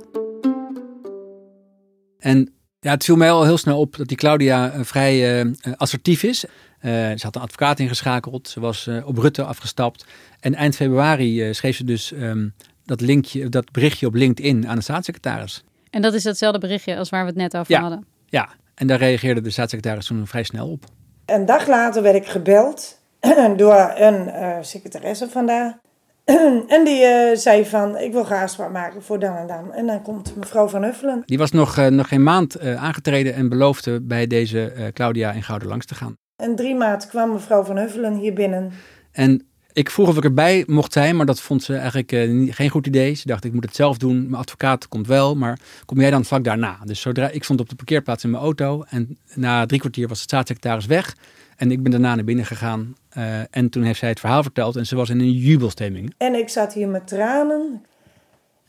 En 2.18 2.52
ja, 2.80 2.90
het 2.90 3.04
viel 3.04 3.16
mij 3.16 3.30
al 3.30 3.44
heel 3.44 3.58
snel 3.58 3.80
op 3.80 3.96
dat 3.96 4.08
die 4.08 4.16
Claudia 4.16 4.74
uh, 4.74 4.84
vrij 4.84 5.44
uh, 5.44 5.52
assertief 5.76 6.22
is. 6.22 6.44
Uh, 6.44 6.50
ze 6.90 7.20
had 7.22 7.36
een 7.36 7.42
advocaat 7.42 7.78
ingeschakeld. 7.78 8.48
Ze 8.48 8.60
was 8.60 8.88
op 9.04 9.18
Rutte 9.18 9.44
afgestapt. 9.44 10.06
En 10.40 10.54
eind 10.54 10.76
februari 10.76 11.54
schreef 11.54 11.76
ze 11.76 11.84
dus 11.84 12.12
um, 12.12 12.54
dat, 12.84 13.00
linkje, 13.00 13.48
dat 13.48 13.70
berichtje 13.70 14.06
op 14.06 14.14
LinkedIn 14.14 14.68
aan 14.68 14.76
de 14.76 14.82
staatssecretaris. 14.82 15.64
En 15.90 16.02
dat 16.02 16.14
is 16.14 16.22
datzelfde 16.22 16.58
berichtje 16.58 16.96
als 16.96 17.10
waar 17.10 17.22
we 17.22 17.28
het 17.28 17.36
net 17.36 17.56
over 17.56 17.72
ja, 17.72 17.80
hadden? 17.80 18.06
Ja, 18.26 18.48
en 18.74 18.86
daar 18.86 18.98
reageerde 18.98 19.40
de 19.40 19.50
staatssecretaris 19.50 20.06
toen 20.06 20.26
vrij 20.26 20.42
snel 20.42 20.70
op. 20.70 20.84
Een 21.26 21.46
dag 21.46 21.66
later 21.66 22.02
werd 22.02 22.16
ik 22.16 22.26
gebeld 22.26 22.98
door 23.56 23.92
een 23.94 24.30
secretaresse 24.64 25.28
vandaar. 25.28 25.78
en 26.74 26.84
die 26.84 27.02
uh, 27.04 27.36
zei 27.36 27.66
van, 27.66 27.98
ik 27.98 28.12
wil 28.12 28.24
graag 28.24 28.42
afspraak 28.42 28.70
maken 28.70 29.02
voor 29.02 29.18
dan 29.18 29.36
en 29.36 29.46
dan. 29.46 29.72
En 29.72 29.86
dan 29.86 30.02
komt 30.02 30.36
mevrouw 30.36 30.68
Van 30.68 30.82
Huffelen. 30.82 31.22
Die 31.24 31.38
was 31.38 31.50
nog, 31.50 31.78
uh, 31.78 31.86
nog 31.86 32.08
geen 32.08 32.22
maand 32.22 32.62
uh, 32.62 32.82
aangetreden 32.82 33.34
en 33.34 33.48
beloofde 33.48 34.00
bij 34.00 34.26
deze 34.26 34.90
Claudia 34.92 35.32
in 35.32 35.42
Gouden 35.42 35.68
langs 35.68 35.86
te 35.86 35.94
gaan. 35.94 36.14
En 36.42 36.56
drie 36.56 36.74
maart 36.74 37.06
kwam 37.06 37.32
mevrouw 37.32 37.64
Van 37.64 37.76
Huffelen 37.76 38.14
hier 38.14 38.32
binnen. 38.32 38.72
En 39.12 39.46
ik 39.74 39.90
vroeg 39.90 40.08
of 40.08 40.16
ik 40.16 40.24
erbij 40.24 40.64
mocht 40.66 40.92
zijn, 40.92 41.16
maar 41.16 41.26
dat 41.26 41.40
vond 41.40 41.62
ze 41.62 41.74
eigenlijk 41.76 42.10
geen 42.54 42.68
goed 42.70 42.86
idee. 42.86 43.14
Ze 43.14 43.26
dacht, 43.26 43.44
ik 43.44 43.52
moet 43.52 43.64
het 43.64 43.76
zelf 43.76 43.98
doen. 43.98 44.22
Mijn 44.22 44.42
advocaat 44.42 44.88
komt 44.88 45.06
wel, 45.06 45.36
maar 45.36 45.58
kom 45.86 46.00
jij 46.00 46.10
dan 46.10 46.24
vlak 46.24 46.44
daarna? 46.44 46.78
Dus 46.84 47.00
zodra 47.00 47.28
ik 47.28 47.44
stond 47.44 47.60
op 47.60 47.68
de 47.68 47.74
parkeerplaats 47.74 48.24
in 48.24 48.30
mijn 48.30 48.42
auto 48.42 48.84
en 48.88 49.18
na 49.34 49.66
drie 49.66 49.80
kwartier 49.80 50.08
was 50.08 50.18
de 50.18 50.24
staatssecretaris 50.24 50.86
weg... 50.86 51.14
En 51.56 51.70
ik 51.70 51.82
ben 51.82 51.90
daarna 51.90 52.14
naar 52.14 52.24
binnen 52.24 52.44
gegaan. 52.44 52.96
Uh, 53.16 53.40
en 53.50 53.70
toen 53.70 53.82
heeft 53.82 53.98
zij 53.98 54.08
het 54.08 54.20
verhaal 54.20 54.42
verteld 54.42 54.76
en 54.76 54.86
ze 54.86 54.96
was 54.96 55.10
in 55.10 55.20
een 55.20 55.32
jubelstemming. 55.32 56.14
En 56.16 56.34
ik 56.34 56.48
zat 56.48 56.72
hier 56.72 56.88
met 56.88 57.06
tranen. 57.06 57.84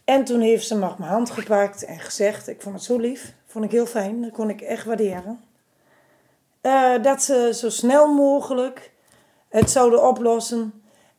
En 0.03 0.23
toen 0.23 0.39
heeft 0.39 0.67
ze 0.67 0.75
op 0.75 0.97
mijn 0.99 1.11
hand 1.11 1.29
gepakt 1.29 1.85
en 1.85 1.99
gezegd: 1.99 2.47
Ik 2.47 2.61
vond 2.61 2.75
het 2.75 2.83
zo 2.83 2.97
lief. 2.97 3.33
Vond 3.45 3.65
ik 3.65 3.71
heel 3.71 3.85
fijn. 3.85 4.21
Dat 4.21 4.31
kon 4.31 4.49
ik 4.49 4.61
echt 4.61 4.85
waarderen. 4.85 5.39
Uh, 6.61 7.03
dat 7.03 7.23
ze 7.23 7.51
zo 7.53 7.69
snel 7.69 8.13
mogelijk 8.13 8.91
het 9.49 9.71
zouden 9.71 10.07
oplossen. 10.07 10.73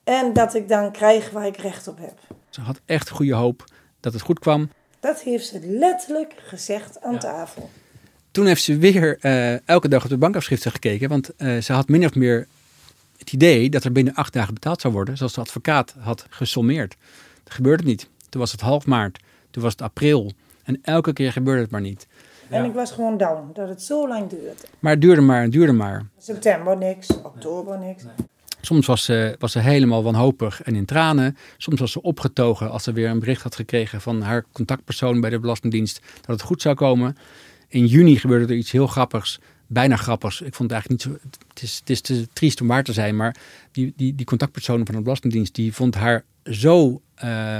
En 0.07 0.33
dat 0.33 0.55
ik 0.55 0.69
dan 0.69 0.93
krijg 0.93 1.31
waar 1.31 1.47
ik 1.47 1.57
recht 1.57 1.89
op 1.89 1.99
heb. 1.99 2.19
Ze 2.51 2.61
had 2.61 2.81
echt 2.85 3.11
goede 3.11 3.35
hoop 3.35 3.65
dat 4.01 4.13
het 4.13 4.23
goed 4.23 4.39
kwam. 4.39 4.71
Dat 5.01 5.21
heeft 5.21 5.47
ze 5.47 5.61
letterlijk 5.63 6.35
gezegd 6.37 7.03
aan 7.03 7.13
ja. 7.13 7.19
tafel. 7.19 7.71
Toen 8.31 8.47
heeft 8.47 8.63
ze 8.63 8.79
weer 8.79 9.19
uh, 9.23 9.69
elke 9.69 9.89
dag 9.89 10.05
op 10.05 10.11
de 10.11 10.17
bankafschriften 10.17 10.71
gekeken. 10.71 11.09
Want 11.09 11.31
uh, 11.39 11.61
ze 11.61 11.73
had 11.73 11.89
min 11.89 12.05
of 12.05 12.15
meer 12.15 12.47
het 13.19 13.33
idee 13.33 13.71
dat 13.71 13.85
er 13.85 13.93
binnen 13.93 14.15
acht 14.15 14.33
dagen 14.33 14.55
betaald 14.55 14.81
zou 14.81 14.93
worden. 14.93 15.17
Zoals 15.17 15.35
de 15.35 15.41
advocaat 15.41 15.95
had 15.99 16.27
gesommeerd. 16.29 16.97
Dat 17.45 17.55
gebeurde 17.55 17.85
niet. 17.85 18.09
Toen 18.29 18.41
was 18.41 18.53
het 18.53 18.61
half 18.61 18.87
maart. 18.87 19.23
Toen 19.51 19.63
was 19.63 19.73
het 19.73 19.83
april. 19.83 20.33
En 20.65 20.79
elke 20.83 21.13
keer 21.13 21.33
gebeurde 21.33 21.63
het 21.63 21.71
maar 21.71 21.81
niet. 21.81 22.07
En 22.49 22.63
ja. 22.63 22.69
ik 22.69 22.75
was 22.75 22.93
gewoon 22.93 23.17
down 23.17 23.51
dat 23.53 23.69
het 23.69 23.83
zo 23.83 24.09
lang 24.09 24.29
duurde. 24.29 24.55
Maar 24.79 24.93
het 24.93 25.01
duurde 25.01 25.21
maar 25.21 25.43
en 25.43 25.51
duurde 25.51 25.73
maar. 25.73 26.07
September 26.19 26.77
niks, 26.77 27.09
oktober 27.23 27.79
niks. 27.79 28.03
Nee. 28.03 28.27
Soms 28.61 28.87
was 28.87 29.05
ze, 29.05 29.37
was 29.39 29.53
ze 29.53 29.59
helemaal 29.59 30.03
wanhopig 30.03 30.63
en 30.63 30.75
in 30.75 30.85
tranen. 30.85 31.37
Soms 31.57 31.81
was 31.81 31.93
ze 31.93 32.03
opgetogen 32.03 32.71
als 32.71 32.83
ze 32.83 32.93
weer 32.93 33.09
een 33.09 33.19
bericht 33.19 33.43
had 33.43 33.55
gekregen 33.55 34.01
van 34.01 34.21
haar 34.21 34.45
contactpersoon 34.53 35.21
bij 35.21 35.31
de 35.31 35.39
Belastingdienst 35.39 36.01
dat 36.15 36.37
het 36.37 36.43
goed 36.43 36.63
zou 36.63 36.75
komen. 36.75 37.17
In 37.69 37.87
juni 37.87 38.17
gebeurde 38.17 38.53
er 38.53 38.59
iets 38.59 38.71
heel 38.71 38.87
grappigs. 38.87 39.39
Bijna 39.67 39.97
grappigs. 39.97 40.41
Ik 40.41 40.55
vond 40.55 40.71
het 40.71 40.73
eigenlijk 40.73 41.05
niet 41.05 41.21
zo. 41.21 41.29
Het 41.49 41.63
is, 41.63 41.77
het 41.79 41.91
is 41.91 42.01
te 42.01 42.29
triest 42.33 42.61
om 42.61 42.67
waar 42.67 42.85
te 42.85 42.93
zijn. 42.93 43.17
Maar 43.17 43.37
die, 43.73 43.93
die, 43.97 44.15
die 44.15 44.27
contactpersoon 44.27 44.87
van 44.87 44.95
de 44.95 45.03
Belastingdienst. 45.03 45.55
die 45.55 45.73
vond 45.73 45.95
haar 45.95 46.25
zo. 46.45 47.01
Uh, 47.25 47.59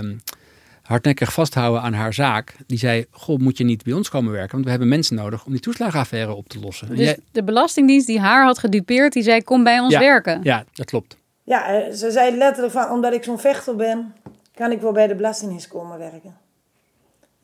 hardnekkig 0.87 1.33
vasthouden 1.33 1.83
aan 1.83 1.93
haar 1.93 2.15
zaak. 2.15 2.55
Die 2.67 2.79
zei: 2.79 3.07
Goh, 3.11 3.39
moet 3.39 3.59
je 3.59 3.65
niet 3.65 3.83
bij 3.83 3.93
ons 3.93 4.09
komen 4.09 4.33
werken? 4.33 4.53
Want 4.53 4.65
we 4.65 4.71
hebben 4.71 4.89
mensen 4.89 5.17
nodig 5.17 5.45
om 5.45 5.53
die 5.53 5.61
toeslagenaffaire 5.61 6.35
op 6.35 6.49
te 6.49 6.61
lossen. 6.61 6.89
Dus 6.89 6.99
jij... 6.99 7.19
de 7.33 7.45
Belastingdienst 7.45 8.07
die 8.07 8.21
haar 8.21 8.45
had 8.45 8.59
gedupeerd, 8.59 9.13
die 9.13 9.23
zei: 9.23 9.43
Kom 9.43 9.65
bij 9.65 9.81
ons 9.81 9.93
ja, 9.93 9.99
werken. 9.99 10.41
Ja, 10.43 10.65
dat 10.73 10.87
klopt. 10.87 11.17
Ja, 11.43 11.93
ze 11.93 12.11
zei 12.11 12.37
letterlijk 12.37 12.73
van: 12.75 12.91
Omdat 12.91 13.13
ik 13.13 13.25
zo'n 13.25 13.39
vechter 13.39 13.77
ben, 13.77 14.15
kan 14.55 14.71
ik 14.71 14.81
wel 14.81 14.93
bij 14.93 15.07
de 15.07 15.15
Belastingdienst 15.15 15.69
komen 15.69 15.99
werken. 15.99 16.35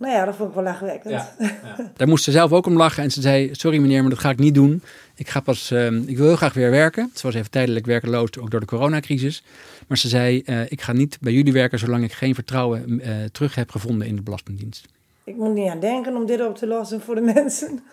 Nou 0.03 0.15
ja, 0.15 0.25
dat 0.25 0.37
vond 0.37 0.49
ik 0.49 0.55
wel 0.55 0.65
lachwekkend. 0.65 1.15
Ja, 1.15 1.35
ja. 1.39 1.93
Daar 1.97 2.09
moest 2.09 2.25
ze 2.25 2.31
zelf 2.31 2.53
ook 2.53 2.67
om 2.67 2.77
lachen. 2.77 3.03
En 3.03 3.11
ze 3.11 3.21
zei, 3.21 3.49
sorry 3.53 3.79
meneer, 3.79 4.01
maar 4.01 4.11
dat 4.11 4.19
ga 4.19 4.31
ik 4.31 4.39
niet 4.39 4.55
doen. 4.55 4.83
Ik, 5.15 5.29
ga 5.29 5.41
pas, 5.41 5.71
uh, 5.71 5.87
ik 5.87 6.17
wil 6.17 6.27
heel 6.27 6.37
graag 6.37 6.55
weer 6.55 6.71
werken. 6.71 7.11
Ze 7.15 7.27
was 7.27 7.35
even 7.35 7.51
tijdelijk 7.51 7.87
werkeloos, 7.87 8.39
ook 8.39 8.51
door 8.51 8.61
de 8.61 8.67
coronacrisis. 8.67 9.45
Maar 9.93 10.01
ze 10.01 10.09
zei, 10.09 10.43
uh, 10.47 10.71
ik 10.71 10.81
ga 10.81 10.93
niet 10.93 11.19
bij 11.21 11.33
jullie 11.33 11.53
werken... 11.53 11.79
zolang 11.79 12.05
ik 12.05 12.13
geen 12.13 12.35
vertrouwen 12.35 12.91
uh, 12.91 13.25
terug 13.33 13.55
heb 13.55 13.71
gevonden 13.71 14.07
in 14.07 14.17
de 14.17 14.23
Belastingdienst. 14.23 14.89
Ik 15.25 15.37
moet 15.37 15.55
niet 15.55 15.71
aan 15.71 15.81
denken 15.81 16.17
om 16.17 16.27
dit 16.27 16.47
op 16.47 16.57
te 16.57 16.67
lossen 16.67 17.01
voor 17.01 17.15
de 17.15 17.21
mensen. 17.35 17.85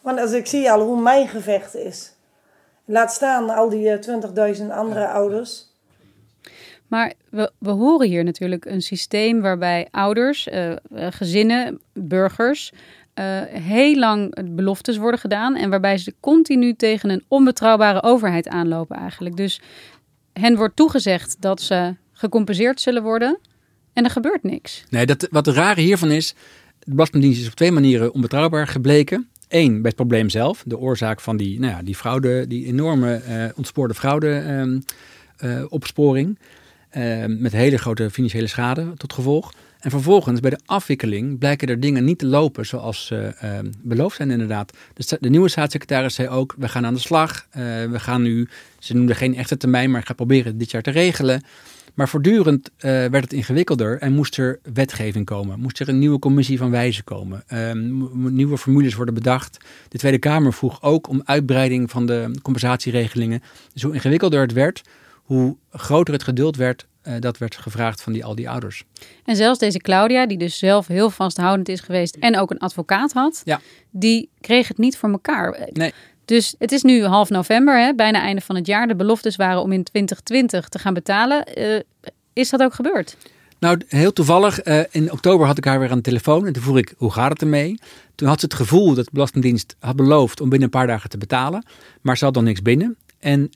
Want 0.00 0.20
als 0.20 0.32
ik 0.32 0.46
zie 0.46 0.70
al 0.70 0.80
hoe 0.80 1.02
mijn 1.02 1.28
gevecht 1.28 1.74
is... 1.74 2.12
Laat 2.84 3.12
staan 3.12 3.50
al 3.50 3.68
die 3.68 3.98
20.000 4.56 4.66
andere 4.70 5.00
ja. 5.00 5.12
ouders... 5.12 5.68
Maar 6.86 7.12
we, 7.30 7.52
we 7.58 7.70
horen 7.70 8.08
hier 8.08 8.24
natuurlijk 8.24 8.64
een 8.64 8.82
systeem 8.82 9.40
waarbij 9.40 9.88
ouders, 9.90 10.48
uh, 10.48 10.76
gezinnen, 11.10 11.80
burgers 11.92 12.72
uh, 13.20 13.42
heel 13.46 13.94
lang 13.94 14.36
beloftes 14.54 14.96
worden 14.96 15.20
gedaan 15.20 15.56
en 15.56 15.70
waarbij 15.70 15.98
ze 15.98 16.14
continu 16.20 16.74
tegen 16.74 17.10
een 17.10 17.24
onbetrouwbare 17.28 18.02
overheid 18.02 18.48
aanlopen 18.48 18.96
eigenlijk. 18.96 19.36
Dus 19.36 19.60
hen 20.32 20.56
wordt 20.56 20.76
toegezegd 20.76 21.36
dat 21.40 21.60
ze 21.60 21.94
gecompenseerd 22.12 22.80
zullen 22.80 23.02
worden 23.02 23.38
en 23.92 24.04
er 24.04 24.10
gebeurt 24.10 24.42
niks. 24.42 24.84
Nee, 24.90 25.06
dat, 25.06 25.28
wat 25.30 25.46
het 25.46 25.54
rare 25.54 25.80
hiervan 25.80 26.10
is, 26.10 26.34
de 26.78 26.90
Belastingdienst 26.90 27.40
is 27.40 27.46
op 27.46 27.54
twee 27.54 27.72
manieren 27.72 28.12
onbetrouwbaar 28.12 28.66
gebleken. 28.66 29.28
Eén, 29.48 29.72
bij 29.72 29.82
het 29.82 29.94
probleem 29.94 30.28
zelf, 30.28 30.62
de 30.66 30.78
oorzaak 30.78 31.20
van 31.20 31.36
die, 31.36 31.60
nou 31.60 31.72
ja, 31.72 31.82
die 31.82 31.96
fraude, 31.96 32.46
die 32.46 32.66
enorme 32.66 33.22
uh, 33.28 33.44
ontspoorde 33.56 33.94
fraude 33.94 34.80
uh, 35.44 35.64
opsporing. 35.68 36.38
Uh, 36.96 37.24
met 37.26 37.52
hele 37.52 37.78
grote 37.78 38.10
financiële 38.10 38.46
schade 38.46 38.92
tot 38.96 39.12
gevolg. 39.12 39.52
En 39.80 39.90
vervolgens 39.90 40.40
bij 40.40 40.50
de 40.50 40.60
afwikkeling 40.66 41.38
blijken 41.38 41.68
er 41.68 41.80
dingen 41.80 42.04
niet 42.04 42.18
te 42.18 42.26
lopen 42.26 42.66
zoals 42.66 43.10
uh, 43.12 43.22
uh, 43.22 43.58
beloofd 43.82 44.16
zijn 44.16 44.30
inderdaad. 44.30 44.76
De, 44.94 45.16
de, 45.20 45.30
nieuwe 45.30 45.48
staatssecretaris 45.48 46.14
zei 46.14 46.28
ook, 46.28 46.54
we 46.58 46.68
gaan 46.68 46.86
aan 46.86 46.94
de 46.94 47.00
slag. 47.00 47.46
Uh, 47.48 47.62
we 47.90 48.00
gaan 48.00 48.22
nu, 48.22 48.48
ze 48.78 48.94
noemden 48.94 49.16
geen 49.16 49.36
echte 49.36 49.56
termijn, 49.56 49.90
maar 49.90 50.00
ik 50.00 50.06
ga 50.06 50.14
proberen 50.14 50.58
dit 50.58 50.70
jaar 50.70 50.82
te 50.82 50.90
regelen. 50.90 51.42
Maar 51.94 52.08
voortdurend 52.08 52.70
werd 52.78 53.14
het 53.14 53.32
ingewikkelder 53.32 53.98
en 53.98 54.12
moest 54.12 54.36
er 54.36 54.58
wetgeving 54.72 55.24
komen. 55.24 55.60
Moest 55.60 55.80
er 55.80 55.88
een 55.88 55.98
nieuwe 55.98 56.18
commissie 56.18 56.58
van 56.58 56.70
wijzen 56.70 57.04
komen. 57.04 57.42
Ehm, 57.46 58.34
nieuwe 58.34 58.58
formules 58.58 58.94
worden 58.94 59.14
bedacht. 59.14 59.56
De 59.88 59.98
Tweede 59.98 60.18
Kamer 60.18 60.52
vroeg 60.52 60.82
ook 60.82 61.08
om 61.08 61.22
uitbreiding 61.24 61.90
van 61.90 62.06
de 62.06 62.30
compensatieregelingen. 62.42 63.42
Dus 63.72 63.82
hoe 63.82 63.94
ingewikkelder 63.94 64.40
het 64.40 64.52
werd, 64.52 64.82
hoe 65.14 65.56
groter 65.70 66.14
het 66.14 66.22
geduld 66.22 66.56
werd 66.56 66.86
uh, 67.04 67.14
dat 67.18 67.38
werd 67.38 67.56
gevraagd 67.56 68.02
van 68.02 68.12
die, 68.12 68.24
al 68.24 68.34
die 68.34 68.50
ouders. 68.50 68.84
En 69.24 69.36
zelfs 69.36 69.58
deze 69.58 69.78
Claudia, 69.78 70.26
die 70.26 70.38
dus 70.38 70.58
zelf 70.58 70.86
heel 70.86 71.10
vasthoudend 71.10 71.68
is 71.68 71.80
geweest 71.80 72.16
en 72.16 72.38
ook 72.38 72.50
een 72.50 72.58
advocaat 72.58 73.12
had, 73.12 73.42
ja. 73.44 73.60
die 73.90 74.30
kreeg 74.40 74.68
het 74.68 74.78
niet 74.78 74.96
voor 74.96 75.10
elkaar. 75.10 75.68
Nee. 75.72 75.92
Dus 76.24 76.54
het 76.58 76.72
is 76.72 76.82
nu 76.82 77.04
half 77.04 77.28
november, 77.28 77.80
hè, 77.80 77.94
bijna 77.94 78.20
einde 78.20 78.40
van 78.40 78.56
het 78.56 78.66
jaar. 78.66 78.88
De 78.88 78.96
beloftes 78.96 79.36
waren 79.36 79.62
om 79.62 79.72
in 79.72 79.82
2020 79.84 80.68
te 80.68 80.78
gaan 80.78 80.94
betalen. 80.94 81.58
Uh, 81.58 81.80
is 82.32 82.50
dat 82.50 82.62
ook 82.62 82.74
gebeurd? 82.74 83.16
Nou, 83.58 83.80
heel 83.88 84.12
toevallig, 84.12 84.66
uh, 84.66 84.80
in 84.90 85.12
oktober 85.12 85.46
had 85.46 85.58
ik 85.58 85.64
haar 85.64 85.80
weer 85.80 85.90
aan 85.90 85.96
de 85.96 86.02
telefoon 86.02 86.46
en 86.46 86.52
toen 86.52 86.62
vroeg 86.62 86.78
ik, 86.78 86.94
hoe 86.96 87.12
gaat 87.12 87.30
het 87.30 87.40
ermee? 87.40 87.78
Toen 88.14 88.28
had 88.28 88.40
ze 88.40 88.44
het 88.44 88.54
gevoel 88.54 88.94
dat 88.94 89.04
de 89.04 89.10
Belastingdienst 89.12 89.76
had 89.78 89.96
beloofd 89.96 90.40
om 90.40 90.48
binnen 90.48 90.68
een 90.68 90.78
paar 90.78 90.86
dagen 90.86 91.10
te 91.10 91.18
betalen, 91.18 91.64
maar 92.00 92.16
ze 92.16 92.24
had 92.24 92.34
nog 92.34 92.44
niks 92.44 92.62
binnen. 92.62 92.96
En 93.18 93.50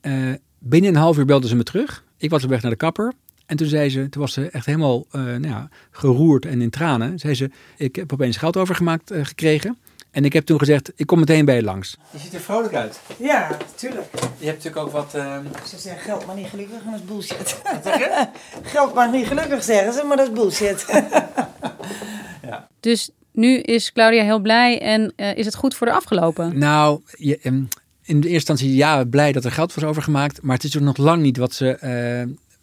binnen 0.59 0.91
een 0.91 1.01
half 1.01 1.19
uur 1.19 1.25
belde 1.25 1.49
ze 1.49 1.57
me 1.57 1.63
terug. 1.63 2.05
Ik 2.17 2.31
was 2.31 2.45
op 2.45 2.51
weg 2.51 2.63
naar 2.63 2.71
de 2.71 2.77
kapper 2.77 3.13
en 3.47 3.57
toen 3.57 3.67
zei 3.67 3.91
ze, 3.91 4.09
toen 4.09 4.23
was 4.23 4.33
ze 4.33 4.49
echt 4.51 4.67
helemaal 4.67 5.07
uh, 5.13 5.23
nou 5.23 5.47
ja, 5.47 5.69
geroerd 5.91 6.47
en 6.47 6.61
in 6.61 6.71
tranen. 6.71 7.19
Zei 7.19 7.35
ze, 7.35 7.51
ik 7.77 7.97
heb 7.97 8.13
opeens 8.13 8.37
geld 8.37 8.57
overgemaakt 8.57 9.13
uh, 9.13 9.25
gekregen. 9.25 9.79
En 10.11 10.25
ik 10.25 10.33
heb 10.33 10.45
toen 10.45 10.59
gezegd, 10.59 10.93
ik 10.97 11.07
kom 11.07 11.19
meteen 11.19 11.45
bij 11.45 11.55
je 11.55 11.63
langs. 11.63 11.97
Je 12.11 12.19
ziet 12.19 12.35
er 12.35 12.41
vrolijk 12.41 12.75
uit. 12.75 13.01
Ja, 13.19 13.57
tuurlijk. 13.75 14.07
Je 14.39 14.47
hebt 14.47 14.65
natuurlijk 14.65 14.87
ook 14.87 14.93
wat... 14.93 15.13
Uh... 15.17 15.37
Ze 15.67 15.79
zeggen 15.79 16.03
geld 16.03 16.27
maar 16.27 16.37
niet 16.37 16.47
gelukkig 16.47 16.77
en 16.85 16.91
dat 16.91 17.01
is 17.01 17.07
bullshit. 17.07 17.61
Wat 17.63 17.81
zeg 17.85 17.99
je? 17.99 18.27
geld 18.63 18.95
maar 18.95 19.11
niet 19.11 19.27
gelukkig 19.27 19.63
zeggen 19.63 19.93
ze, 19.93 20.05
maar 20.05 20.17
dat 20.17 20.29
is 20.29 20.33
bullshit. 20.33 20.87
ja. 22.49 22.69
Dus 22.81 23.11
nu 23.33 23.59
is 23.59 23.93
Claudia 23.93 24.25
heel 24.25 24.39
blij 24.39 24.81
en 24.81 25.13
is 25.17 25.47
het 25.47 25.55
goed 25.55 25.75
voor 25.75 25.87
de 25.87 25.93
afgelopen? 25.93 26.59
Nou, 26.59 27.01
je, 27.17 27.39
um, 27.43 27.69
in 28.03 28.21
de 28.21 28.29
eerste 28.29 28.53
instantie 28.53 28.77
ja, 28.77 29.05
blij 29.05 29.33
dat 29.33 29.45
er 29.45 29.53
geld 29.53 29.75
was 29.75 29.85
overgemaakt. 29.85 30.43
Maar 30.43 30.57
het 30.57 30.65
is 30.65 30.75
nog 30.75 30.97
lang 30.97 31.23
niet 31.23 31.37
wat 31.37 31.53
ze 31.53 31.79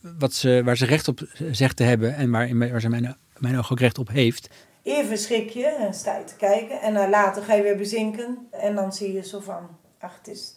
wat 0.01 0.33
ze, 0.33 0.61
waar 0.65 0.77
ze 0.77 0.85
recht 0.85 1.07
op 1.07 1.19
zegt 1.51 1.75
te 1.75 1.83
hebben 1.83 2.15
en 2.15 2.31
waar, 2.31 2.57
waar 2.57 2.81
ze 2.81 2.89
mijn, 2.89 3.17
mijn 3.37 3.57
oog 3.57 3.71
ook 3.71 3.79
recht 3.79 3.97
op 3.97 4.09
heeft. 4.09 4.49
Even 4.83 5.17
schrik 5.17 5.49
je 5.49 5.65
en 5.65 5.93
sta 5.93 6.17
je 6.17 6.23
te 6.23 6.35
kijken 6.35 6.81
en 6.81 6.93
dan 6.93 7.09
later 7.09 7.43
ga 7.43 7.53
je 7.53 7.63
weer 7.63 7.77
bezinken 7.77 8.37
en 8.51 8.75
dan 8.75 8.93
zie 8.93 9.13
je 9.13 9.23
zo 9.23 9.39
van, 9.39 9.67
ach 9.99 10.17
het 10.17 10.27
is, 10.27 10.55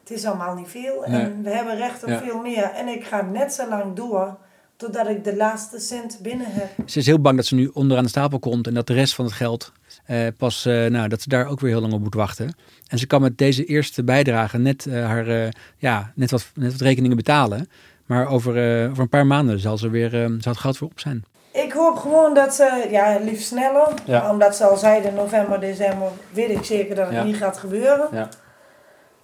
het 0.00 0.10
is 0.10 0.24
allemaal 0.24 0.54
niet 0.54 0.68
veel 0.68 1.04
en 1.04 1.42
we 1.42 1.50
hebben 1.50 1.76
recht 1.76 2.04
op 2.04 2.10
veel 2.10 2.40
meer. 2.40 2.62
En 2.62 2.88
ik 2.88 3.04
ga 3.04 3.22
net 3.22 3.52
zo 3.52 3.68
lang 3.68 3.96
door 3.96 4.38
totdat 4.76 5.08
ik 5.08 5.24
de 5.24 5.36
laatste 5.36 5.78
cent 5.78 6.18
binnen 6.22 6.46
heb. 6.50 6.88
Ze 6.88 6.98
is 6.98 7.06
heel 7.06 7.20
bang 7.20 7.36
dat 7.36 7.46
ze 7.46 7.54
nu 7.54 7.66
onderaan 7.66 8.04
de 8.04 8.10
stapel 8.10 8.38
komt 8.38 8.66
en 8.66 8.74
dat 8.74 8.86
de 8.86 8.94
rest 8.94 9.14
van 9.14 9.24
het 9.24 9.34
geld 9.34 9.72
uh, 10.06 10.26
pas, 10.36 10.64
nou, 10.64 11.08
dat 11.08 11.22
ze 11.22 11.28
daar 11.28 11.46
ook 11.46 11.60
weer 11.60 11.70
heel 11.70 11.80
lang 11.80 11.92
op 11.92 12.00
moet 12.00 12.14
wachten. 12.14 12.54
En 12.86 12.98
ze 12.98 13.06
kan 13.06 13.20
met 13.20 13.38
deze 13.38 13.64
eerste 13.64 14.04
bijdrage 14.04 14.58
net, 14.58 14.86
haar, 14.90 15.54
ja, 15.76 16.12
net, 16.14 16.30
wat, 16.30 16.50
net 16.54 16.72
wat 16.72 16.80
rekeningen 16.80 17.16
betalen. 17.16 17.68
Maar 18.08 18.28
over, 18.28 18.82
uh, 18.82 18.90
over 18.90 19.02
een 19.02 19.08
paar 19.08 19.26
maanden 19.26 19.58
zal, 19.58 19.78
ze 19.78 19.90
weer, 19.90 20.14
uh, 20.14 20.24
zal 20.40 20.52
het 20.52 20.60
geld 20.60 20.78
weer 20.78 20.88
op 20.88 21.00
zijn. 21.00 21.24
Ik 21.52 21.72
hoop 21.72 21.96
gewoon 21.96 22.34
dat 22.34 22.54
ze, 22.54 22.86
ja, 22.90 23.18
liefst 23.20 23.46
sneller. 23.46 23.88
Ja. 24.04 24.30
Omdat 24.30 24.56
ze 24.56 24.64
al 24.64 24.76
zeiden 24.76 25.14
november, 25.14 25.60
december, 25.60 26.08
weet 26.30 26.50
ik 26.50 26.64
zeker 26.64 26.94
dat 26.94 27.06
het 27.06 27.14
ja. 27.14 27.22
niet 27.22 27.36
gaat 27.36 27.58
gebeuren. 27.58 28.08
Ja. 28.12 28.28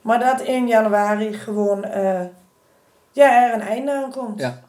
Maar 0.01 0.19
dat 0.19 0.41
in 0.41 0.67
januari 0.67 1.33
gewoon, 1.33 1.85
uh, 1.85 2.21
ja, 3.13 3.49
er 3.49 3.55
een 3.55 3.61
einde 3.61 3.93
aan 3.93 4.11
komt. 4.11 4.41
Ja. 4.41 4.61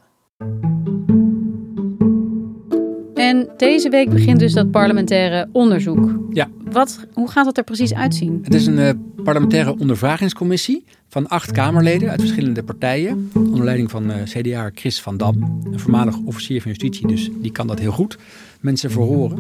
En 3.25 3.49
deze 3.57 3.89
week 3.89 4.09
begint 4.09 4.39
dus 4.39 4.53
dat 4.53 4.71
parlementaire 4.71 5.47
onderzoek. 5.51 6.19
Ja. 6.29 6.47
Wat, 6.71 7.05
hoe 7.13 7.29
gaat 7.29 7.45
dat 7.45 7.57
er 7.57 7.63
precies 7.63 7.93
uitzien? 7.93 8.39
Het 8.43 8.53
is 8.53 8.65
een 8.65 8.77
uh, 8.77 8.89
parlementaire 9.23 9.77
ondervragingscommissie 9.77 10.83
van 11.07 11.27
acht 11.27 11.51
Kamerleden 11.51 12.09
uit 12.09 12.19
verschillende 12.19 12.63
partijen. 12.63 13.31
Onder 13.33 13.63
leiding 13.63 13.91
van 13.91 14.09
uh, 14.09 14.15
CDA 14.23 14.71
Chris 14.73 15.01
van 15.01 15.17
Dam, 15.17 15.61
een 15.71 15.79
voormalig 15.79 16.17
officier 16.25 16.61
van 16.61 16.71
justitie, 16.71 17.07
dus 17.07 17.29
die 17.41 17.51
kan 17.51 17.67
dat 17.67 17.79
heel 17.79 17.91
goed. 17.91 18.17
Mensen 18.59 18.91
verhoren. 18.91 19.37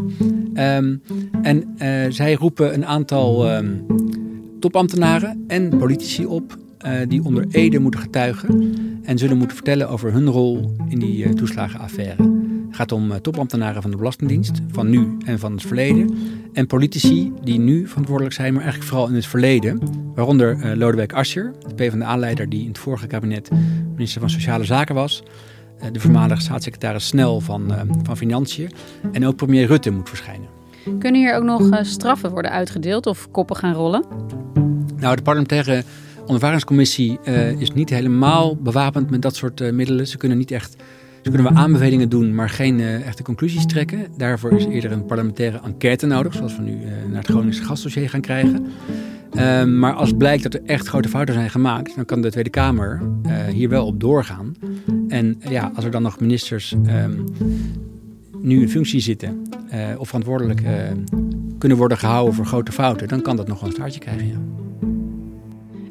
Um, 0.53 1.01
en 1.41 1.75
uh, 1.77 1.87
zij 2.09 2.33
roepen 2.33 2.73
een 2.73 2.85
aantal 2.85 3.55
um, 3.55 3.85
topambtenaren 4.59 5.43
en 5.47 5.77
politici 5.77 6.25
op 6.25 6.57
die 7.07 7.23
onder 7.23 7.45
Ede 7.51 7.79
moeten 7.79 7.99
getuigen 7.99 8.73
en 9.03 9.17
zullen 9.17 9.37
moeten 9.37 9.55
vertellen 9.55 9.89
over 9.89 10.11
hun 10.11 10.27
rol 10.27 10.75
in 10.89 10.99
die 10.99 11.33
toeslagenaffaire. 11.33 12.34
Het 12.75 12.89
gaat 12.89 12.99
om 12.99 13.21
topambtenaren 13.21 13.81
van 13.81 13.91
de 13.91 13.97
Belastingdienst, 13.97 14.61
van 14.71 14.89
nu 14.89 15.17
en 15.25 15.39
van 15.39 15.51
het 15.51 15.61
verleden. 15.61 16.17
En 16.53 16.67
politici 16.67 17.33
die 17.43 17.59
nu 17.59 17.87
verantwoordelijk 17.87 18.35
zijn, 18.35 18.53
maar 18.53 18.61
eigenlijk 18.61 18.91
vooral 18.91 19.09
in 19.09 19.15
het 19.15 19.25
verleden. 19.25 19.79
Waaronder 20.15 20.55
uh, 20.55 20.77
Lodewijk 20.77 21.13
Asscher, 21.13 21.53
de 21.67 21.73
PvdA-leider 21.73 22.49
die 22.49 22.61
in 22.61 22.67
het 22.67 22.77
vorige 22.77 23.07
kabinet 23.07 23.49
minister 23.93 24.19
van 24.21 24.29
Sociale 24.29 24.63
Zaken 24.63 24.95
was. 24.95 25.23
Uh, 25.79 25.85
de 25.91 25.99
voormalige 25.99 26.41
staatssecretaris 26.41 27.07
Snel 27.07 27.41
van, 27.41 27.71
uh, 27.71 27.81
van 28.03 28.17
Financiën. 28.17 28.71
En 29.11 29.25
ook 29.25 29.35
premier 29.35 29.67
Rutte 29.67 29.89
moet 29.89 30.09
verschijnen. 30.09 30.47
Kunnen 30.99 31.21
hier 31.21 31.35
ook 31.35 31.43
nog 31.43 31.69
straffen 31.81 32.31
worden 32.31 32.51
uitgedeeld 32.51 33.07
of 33.07 33.31
koppen 33.31 33.55
gaan 33.55 33.73
rollen? 33.73 34.05
Nou, 34.97 35.15
de 35.15 35.21
parlementaire 35.21 35.83
ondervaringscommissie 36.21 37.19
is 37.57 37.71
niet 37.71 37.89
helemaal 37.89 38.55
bewapend 38.55 39.09
met 39.09 39.21
dat 39.21 39.35
soort 39.35 39.71
middelen. 39.71 40.07
Ze 40.07 40.17
kunnen 40.17 40.37
niet 40.37 40.51
echt 40.51 40.75
dus 41.25 41.33
kunnen 41.33 41.53
we 41.53 41.59
aanbevelingen 41.59 42.09
doen, 42.09 42.35
maar 42.35 42.49
geen 42.49 42.79
uh, 42.79 43.07
echte 43.07 43.23
conclusies 43.23 43.65
trekken. 43.65 44.07
Daarvoor 44.17 44.51
is 44.51 44.65
eerder 44.65 44.91
een 44.91 45.05
parlementaire 45.05 45.59
enquête 45.63 46.05
nodig, 46.05 46.33
zoals 46.33 46.57
we 46.57 46.61
nu 46.61 46.71
uh, 46.71 46.87
naar 47.07 47.17
het 47.17 47.27
Groningse 47.27 47.63
gasdossier 47.63 48.09
gaan 48.09 48.21
krijgen. 48.21 48.65
Um, 49.37 49.79
maar 49.79 49.93
als 49.93 50.13
blijkt 50.13 50.43
dat 50.43 50.53
er 50.53 50.61
echt 50.65 50.87
grote 50.87 51.09
fouten 51.09 51.33
zijn 51.33 51.49
gemaakt, 51.49 51.95
dan 51.95 52.05
kan 52.05 52.21
de 52.21 52.31
Tweede 52.31 52.49
Kamer 52.49 53.01
uh, 53.25 53.43
hier 53.43 53.69
wel 53.69 53.85
op 53.85 53.99
doorgaan. 53.99 54.55
En 55.07 55.37
ja, 55.49 55.71
als 55.75 55.85
er 55.85 55.91
dan 55.91 56.01
nog 56.01 56.19
ministers 56.19 56.71
um, 56.71 57.23
nu 58.41 58.61
in 58.61 58.69
functie 58.69 58.99
zitten 58.99 59.41
of 59.97 60.07
verantwoordelijk 60.07 60.61
kunnen 61.57 61.77
worden 61.77 61.97
gehouden 61.97 62.33
voor 62.33 62.45
grote 62.45 62.71
fouten, 62.71 63.07
dan 63.07 63.21
kan 63.21 63.35
dat 63.35 63.47
nog 63.47 63.61
een 63.61 63.71
staartje 63.71 63.99
krijgen. 63.99 64.53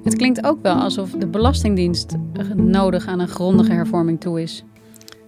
Het 0.04 0.16
klinkt 0.16 0.44
ook 0.44 0.62
wel 0.62 0.74
alsof 0.74 1.10
de 1.10 1.26
Belastingdienst 1.26 2.16
nodig 2.56 3.06
aan 3.06 3.20
een 3.20 3.28
grondige 3.28 3.72
hervorming 3.72 4.20
toe 4.20 4.42
is. 4.42 4.64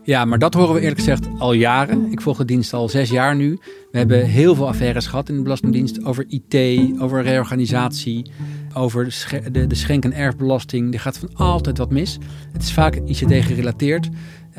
Ja, 0.06 0.24
maar 0.24 0.38
dat 0.38 0.54
horen 0.54 0.74
we 0.74 0.80
eerlijk 0.80 0.98
gezegd 0.98 1.28
al 1.38 1.52
jaren. 1.52 2.12
Ik 2.12 2.20
volg 2.20 2.36
de 2.36 2.44
dienst 2.44 2.72
al 2.72 2.88
zes 2.88 3.10
jaar 3.10 3.36
nu. 3.36 3.58
We 3.90 3.98
hebben 3.98 4.26
heel 4.26 4.54
veel 4.54 4.68
affaires 4.68 5.06
gehad 5.06 5.28
in 5.28 5.36
de 5.36 5.42
Belastingdienst 5.42 6.04
over 6.04 6.24
IT, 6.28 6.80
over 7.00 7.22
reorganisatie, 7.22 8.30
over 8.74 9.04
de, 9.52 9.74
schenk- 9.74 10.04
en 10.04 10.12
erfbelasting. 10.12 10.94
Er 10.94 11.00
gaat 11.00 11.18
van 11.18 11.34
altijd 11.34 11.78
wat 11.78 11.90
mis. 11.90 12.18
Het 12.52 12.62
is 12.62 12.72
vaak 12.72 12.94
ICT 12.94 13.44
gerelateerd. 13.44 14.08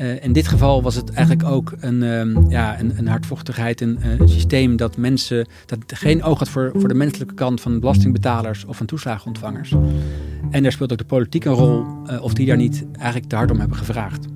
Uh, 0.00 0.24
in 0.24 0.32
dit 0.32 0.48
geval 0.48 0.82
was 0.82 0.94
het 0.94 1.10
eigenlijk 1.10 1.48
ook 1.48 1.72
een, 1.80 2.02
um, 2.02 2.50
ja, 2.50 2.80
een, 2.80 2.98
een 2.98 3.08
hardvochtigheid, 3.08 3.80
een, 3.80 3.98
uh, 4.04 4.18
een, 4.18 4.28
systeem 4.28 4.76
dat 4.76 4.96
mensen, 4.96 5.46
dat 5.66 5.78
geen 5.86 6.22
oog 6.22 6.38
had 6.38 6.48
voor, 6.48 6.72
voor 6.74 6.88
de 6.88 6.94
menselijke 6.94 7.34
kant 7.34 7.60
van 7.60 7.80
belastingbetalers 7.80 8.64
of 8.64 8.76
van 8.76 8.86
toeslagenontvangers. 8.86 9.74
En 10.50 10.62
daar 10.62 10.72
speelt 10.72 10.92
ook 10.92 10.98
de 10.98 11.04
politiek 11.04 11.44
een 11.44 11.52
rol, 11.52 11.86
uh, 12.06 12.22
of 12.22 12.34
die 12.34 12.46
daar 12.46 12.56
niet 12.56 12.84
eigenlijk 12.92 13.28
te 13.28 13.36
hard 13.36 13.50
om 13.50 13.58
hebben 13.58 13.76
gevraagd. 13.76 14.26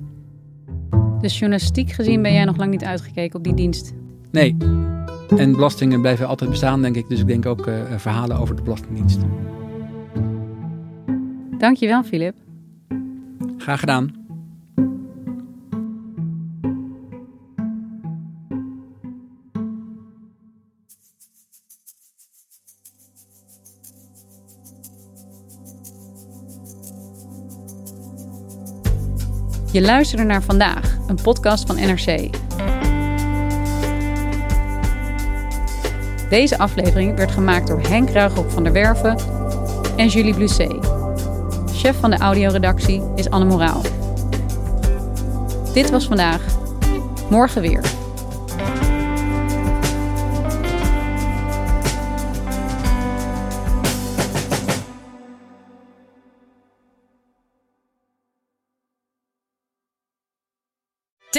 Dus 1.23 1.39
journalistiek 1.39 1.91
gezien 1.91 2.21
ben 2.21 2.33
jij 2.33 2.45
nog 2.45 2.57
lang 2.57 2.71
niet 2.71 2.83
uitgekeken 2.83 3.37
op 3.37 3.43
die 3.43 3.53
dienst? 3.53 3.93
Nee. 4.31 4.57
En 5.37 5.51
belastingen 5.51 6.01
blijven 6.01 6.27
altijd 6.27 6.49
bestaan, 6.49 6.81
denk 6.81 6.95
ik. 6.95 7.07
Dus 7.07 7.19
ik 7.19 7.27
denk 7.27 7.45
ook 7.45 7.67
uh, 7.67 7.75
verhalen 7.97 8.37
over 8.37 8.55
de 8.55 8.61
Belastingdienst. 8.61 9.19
Dankjewel, 11.57 12.03
Filip. 12.03 12.35
Graag 13.57 13.79
gedaan. 13.79 14.22
Je 29.73 29.81
luisterde 29.81 30.23
naar 30.23 30.41
vandaag, 30.41 30.97
een 31.07 31.19
podcast 31.21 31.67
van 31.67 31.75
NRC. 31.75 32.29
Deze 36.29 36.57
aflevering 36.57 37.15
werd 37.15 37.31
gemaakt 37.31 37.67
door 37.67 37.81
Henk 37.81 38.09
Ruigrop 38.09 38.51
van 38.51 38.63
der 38.63 38.73
Werven 38.73 39.17
en 39.95 40.07
Julie 40.07 40.33
Blusset. 40.33 40.91
Chef 41.75 41.99
van 41.99 42.09
de 42.09 42.17
audioredactie 42.17 43.01
is 43.15 43.29
Anne 43.29 43.45
Moraal. 43.45 43.81
Dit 45.73 45.89
was 45.89 46.05
vandaag. 46.05 46.41
Morgen 47.29 47.61
weer. 47.61 48.02